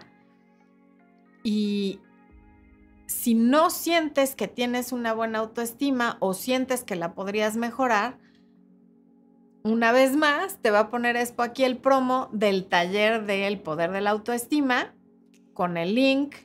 [1.41, 2.01] y
[3.07, 8.17] si no sientes que tienes una buena autoestima o sientes que la podrías mejorar,
[9.63, 13.91] una vez más te va a poner esto aquí el promo del taller del poder
[13.91, 14.93] de la autoestima
[15.53, 16.35] con el link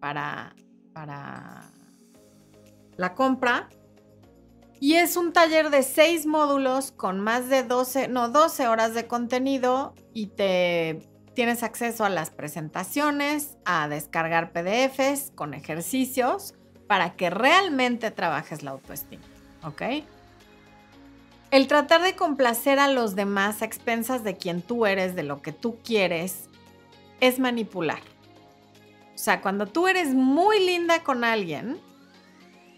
[0.00, 0.54] para,
[0.92, 1.70] para
[2.96, 3.68] la compra.
[4.80, 9.06] Y es un taller de seis módulos con más de 12, no, 12 horas de
[9.06, 16.54] contenido y te tienes acceso a las presentaciones, a descargar PDFs con ejercicios
[16.86, 19.24] para que realmente trabajes la autoestima,
[19.64, 20.04] ¿ok?
[21.54, 25.40] El tratar de complacer a los demás a expensas de quien tú eres, de lo
[25.40, 26.48] que tú quieres,
[27.20, 28.00] es manipular.
[29.14, 31.78] O sea, cuando tú eres muy linda con alguien,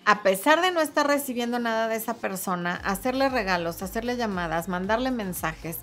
[0.05, 5.11] a pesar de no estar recibiendo nada de esa persona, hacerle regalos, hacerle llamadas, mandarle
[5.11, 5.79] mensajes,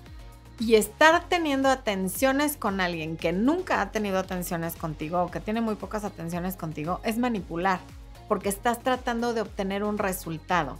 [0.60, 5.60] y estar teniendo atenciones con alguien que nunca ha tenido atenciones contigo o que tiene
[5.60, 7.80] muy pocas atenciones contigo es manipular,
[8.28, 10.78] porque estás tratando de obtener un resultado.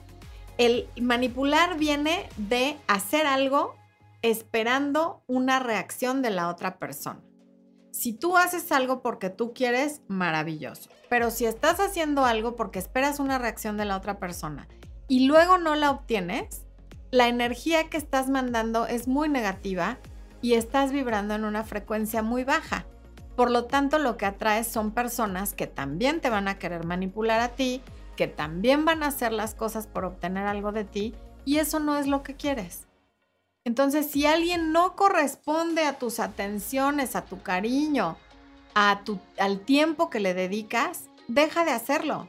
[0.57, 3.75] El manipular viene de hacer algo
[4.23, 7.21] esperando una reacción de la otra persona.
[7.91, 10.91] Si tú haces algo porque tú quieres, maravilloso.
[11.09, 14.69] Pero si estás haciendo algo porque esperas una reacción de la otra persona
[15.09, 16.65] y luego no la obtienes,
[17.11, 19.99] la energía que estás mandando es muy negativa
[20.43, 22.87] y estás vibrando en una frecuencia muy baja.
[23.37, 27.41] Por lo tanto, lo que atraes son personas que también te van a querer manipular
[27.41, 27.83] a ti,
[28.17, 31.97] que también van a hacer las cosas por obtener algo de ti y eso no
[31.97, 32.87] es lo que quieres.
[33.65, 38.17] Entonces, si alguien no corresponde a tus atenciones, a tu cariño,
[38.75, 42.29] a tu, al tiempo que le dedicas, deja de hacerlo.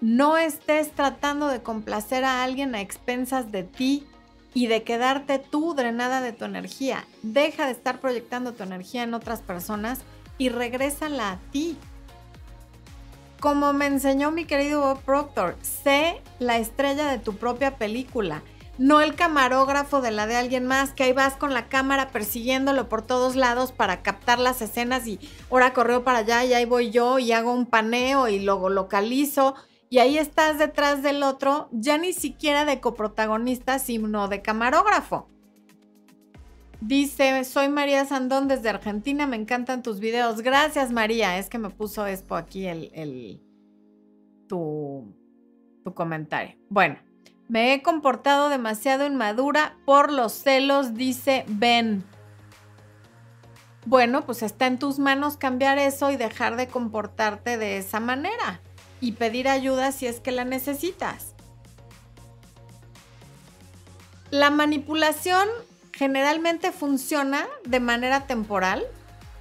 [0.00, 4.06] No estés tratando de complacer a alguien a expensas de ti
[4.52, 7.04] y de quedarte tú drenada de tu energía.
[7.22, 10.00] Deja de estar proyectando tu energía en otras personas
[10.38, 11.76] y regrésala a ti.
[13.44, 18.42] Como me enseñó mi querido Bob Proctor, sé la estrella de tu propia película,
[18.78, 22.88] no el camarógrafo de la de alguien más, que ahí vas con la cámara persiguiéndolo
[22.88, 25.20] por todos lados para captar las escenas y
[25.50, 29.54] ahora correo para allá y ahí voy yo y hago un paneo y luego localizo
[29.90, 35.28] y ahí estás detrás del otro, ya ni siquiera de coprotagonista, sino de camarógrafo.
[36.86, 40.42] Dice, soy María Sandón desde Argentina, me encantan tus videos.
[40.42, 43.42] Gracias María, es que me puso Expo aquí el, el
[44.46, 45.16] tu,
[45.82, 46.58] tu comentario.
[46.68, 46.98] Bueno,
[47.48, 52.04] me he comportado demasiado inmadura por los celos, dice Ben.
[53.86, 58.60] Bueno, pues está en tus manos cambiar eso y dejar de comportarte de esa manera
[59.00, 61.34] y pedir ayuda si es que la necesitas.
[64.30, 65.48] La manipulación
[65.94, 68.84] generalmente funciona de manera temporal,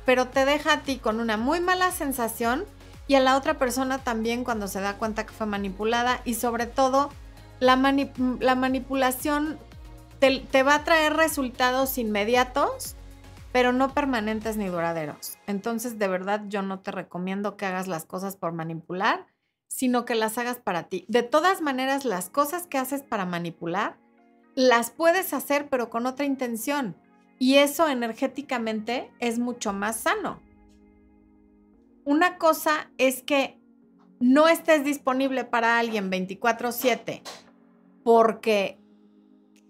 [0.05, 2.65] pero te deja a ti con una muy mala sensación
[3.07, 6.67] y a la otra persona también cuando se da cuenta que fue manipulada y sobre
[6.67, 7.09] todo
[7.59, 9.57] la, manipulación
[10.19, 12.95] te va a traer resultados inmediatos,
[13.51, 15.37] pero no permanentes ni duraderos.
[15.47, 19.25] Entonces de verdad yo no te recomiendo que hagas las cosas por manipular
[19.73, 21.03] sino que las hagas para ti.
[21.07, 23.97] De todas maneras, las cosas que haces para manipular,
[24.55, 26.95] las puedes hacer pero con otra intención.
[27.39, 30.39] Y eso energéticamente es mucho más sano.
[32.05, 33.59] Una cosa es que
[34.19, 37.21] no estés disponible para alguien 24/7
[38.03, 38.77] porque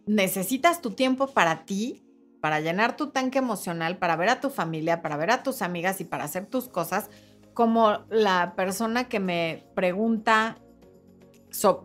[0.06, 2.04] necesitas tu tiempo para ti,
[2.42, 6.02] para llenar tu tanque emocional, para ver a tu familia, para ver a tus amigas
[6.02, 7.10] y para hacer tus cosas
[7.54, 10.58] como la persona que me pregunta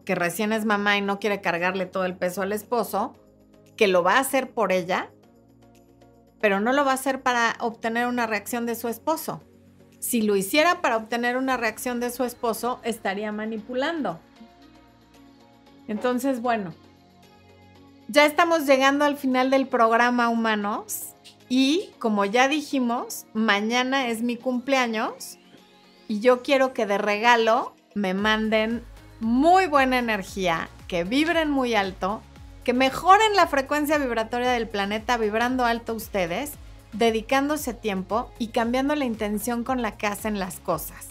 [0.05, 3.15] que recién es mamá y no quiere cargarle todo el peso al esposo,
[3.77, 5.11] que lo va a hacer por ella,
[6.41, 9.43] pero no lo va a hacer para obtener una reacción de su esposo.
[10.01, 14.21] Si lo hiciera para obtener una reacción de su esposo, estaría manipulando.
[15.89, 16.75] Entonces, bueno,
[18.09, 21.15] ya estamos llegando al final del programa, humanos.
[21.49, 25.39] Y como ya dijimos, mañana es mi cumpleaños
[26.07, 28.85] y yo quiero que de regalo me manden
[29.21, 32.23] muy buena energía, que vibren muy alto,
[32.65, 36.53] que mejoren la frecuencia vibratoria del planeta vibrando alto ustedes,
[36.93, 41.09] dedicándose tiempo y cambiando la intención con la que hacen las cosas.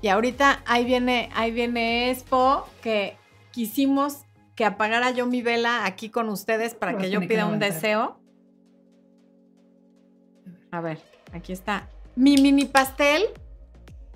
[0.00, 3.16] Y ahorita ahí viene, ahí viene Expo, que
[3.52, 4.24] quisimos
[4.56, 8.18] que apagara yo mi vela aquí con ustedes para que yo pida un deseo.
[10.70, 11.00] A ver,
[11.32, 11.88] aquí está.
[12.16, 13.22] Mi mini pastel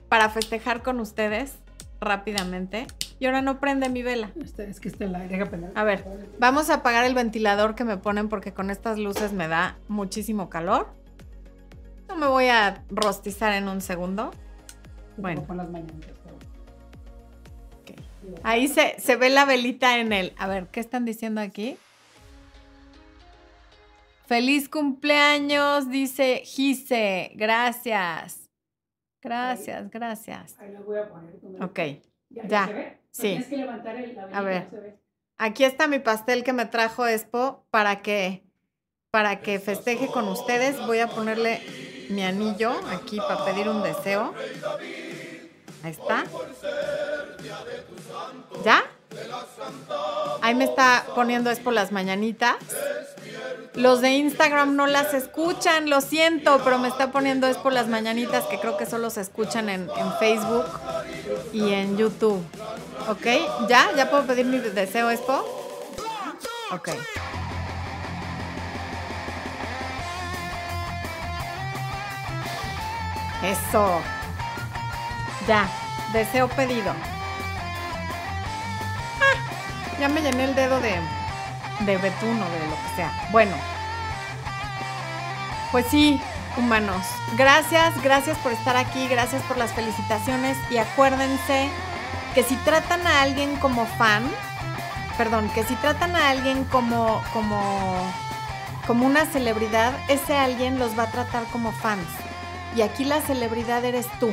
[0.09, 1.55] para festejar con ustedes
[2.01, 2.87] rápidamente.
[3.19, 4.31] Y ahora no prende mi vela.
[4.43, 6.05] Este, es que está la deja A ver,
[6.39, 10.51] vamos a apagar el ventilador que me ponen porque con estas luces me da muchísimo
[10.51, 10.89] calor.
[12.09, 14.31] No me voy a rostizar en un segundo.
[15.17, 15.47] Bueno.
[18.43, 20.33] Ahí se, se ve la velita en el...
[20.37, 21.77] A ver, ¿qué están diciendo aquí?
[24.27, 27.31] Feliz cumpleaños, dice Gise.
[27.37, 28.46] Gracias.
[29.27, 30.57] Gracias, gracias.
[30.61, 31.35] Ahí lo voy a poner.
[31.61, 31.81] Ok,
[32.31, 32.97] ya.
[33.11, 33.23] Sí.
[33.23, 35.01] Tienes que levantar el, la a ver.
[35.37, 38.45] Aquí está mi pastel que me trajo Expo para que,
[39.11, 40.79] para que festeje con ustedes.
[40.87, 41.61] Voy a ponerle
[42.09, 44.33] mi anillo aquí para pedir un deseo.
[45.83, 46.25] Ahí está.
[48.65, 48.85] ¿Ya?
[50.41, 52.55] Ahí me está poniendo Expo las mañanitas.
[53.77, 57.89] Los de Instagram no las escuchan, lo siento, pero me está poniendo es por las
[57.89, 60.65] mañanitas que creo que solo se escuchan en, Facebook
[61.53, 62.43] y en YouTube.
[63.09, 63.27] ¿Ok?
[63.69, 63.91] ¿Ya?
[63.95, 65.45] ¿Ya puedo pedir mi deseo, Expo?
[66.73, 66.89] Ok.
[73.45, 74.01] Eso.
[75.47, 75.69] Ya,
[76.15, 76.93] deseo pedido.
[79.21, 80.99] Ah, ya me llené el dedo de,
[81.81, 83.13] de betún o de lo que sea.
[83.31, 83.57] Bueno,
[85.73, 86.21] pues sí,
[86.57, 87.07] humanos.
[87.37, 91.69] Gracias, gracias por estar aquí, gracias por las felicitaciones y acuérdense
[92.35, 94.25] que si tratan a alguien como fan,
[95.17, 98.13] perdón, que si tratan a alguien como como
[98.87, 102.07] como una celebridad, ese alguien los va a tratar como fans.
[102.77, 104.31] Y aquí la celebridad eres tú.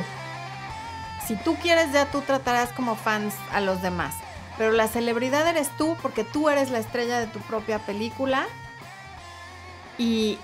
[1.26, 4.14] Si tú quieres, ya tú tratarás como fans a los demás.
[4.56, 8.46] Pero la celebridad eres tú porque tú eres la estrella de tu propia película
[9.98, 10.38] y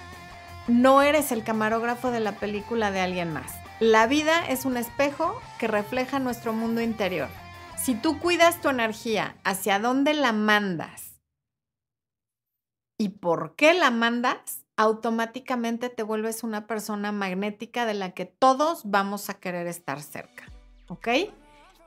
[0.67, 3.53] no eres el camarógrafo de la película de alguien más.
[3.79, 7.29] La vida es un espejo que refleja nuestro mundo interior.
[7.77, 11.21] Si tú cuidas tu energía, ¿hacia dónde la mandas?
[12.99, 14.67] ¿Y por qué la mandas?
[14.77, 20.45] Automáticamente te vuelves una persona magnética de la que todos vamos a querer estar cerca.
[20.89, 21.09] ¿Ok?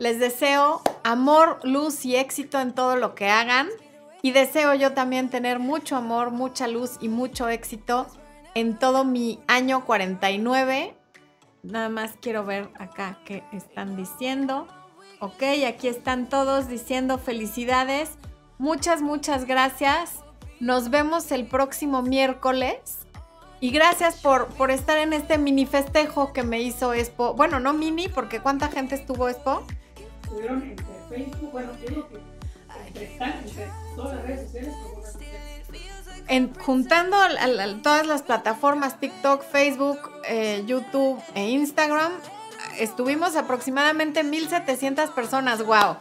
[0.03, 3.69] Les deseo amor, luz y éxito en todo lo que hagan.
[4.21, 8.07] Y deseo yo también tener mucho amor, mucha luz y mucho éxito
[8.53, 10.93] en todo mi año 49.
[11.61, 14.67] Nada más quiero ver acá qué están diciendo.
[15.21, 18.17] Ok, aquí están todos diciendo felicidades.
[18.57, 20.15] Muchas, muchas gracias.
[20.59, 23.07] Nos vemos el próximo miércoles.
[23.61, 27.35] Y gracias por, por estar en este mini festejo que me hizo Expo.
[27.35, 29.65] Bueno, no mini, porque ¿cuánta gente estuvo Expo?
[30.34, 31.86] Estuvieron entre Facebook, bueno, que
[32.99, 34.73] entre, entre todas las redes sociales,
[36.27, 42.11] en, juntando al, al, todas las plataformas, TikTok, Facebook, eh, YouTube e Instagram,
[42.79, 45.63] estuvimos aproximadamente 1.700 personas.
[45.63, 45.97] ¡Wow!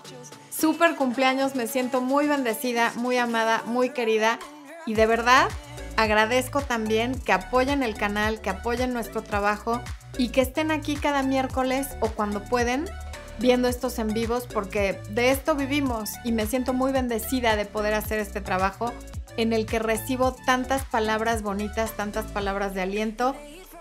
[0.50, 4.38] Súper cumpleaños, me siento muy bendecida, muy amada, muy querida
[4.86, 5.50] y de verdad
[5.98, 9.82] agradezco también que apoyen el canal, que apoyen nuestro trabajo
[10.16, 12.88] y que estén aquí cada miércoles o cuando pueden
[13.42, 17.92] viendo estos en vivos porque de esto vivimos y me siento muy bendecida de poder
[17.92, 18.92] hacer este trabajo
[19.36, 23.34] en el que recibo tantas palabras bonitas, tantas palabras de aliento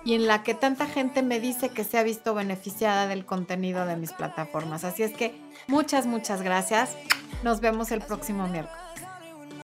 [0.04, 3.86] y en la que tanta gente me dice que se ha visto beneficiada del contenido
[3.86, 4.84] de mis plataformas.
[4.84, 6.96] Así es que muchas, muchas gracias.
[7.44, 8.81] Nos vemos el próximo miércoles.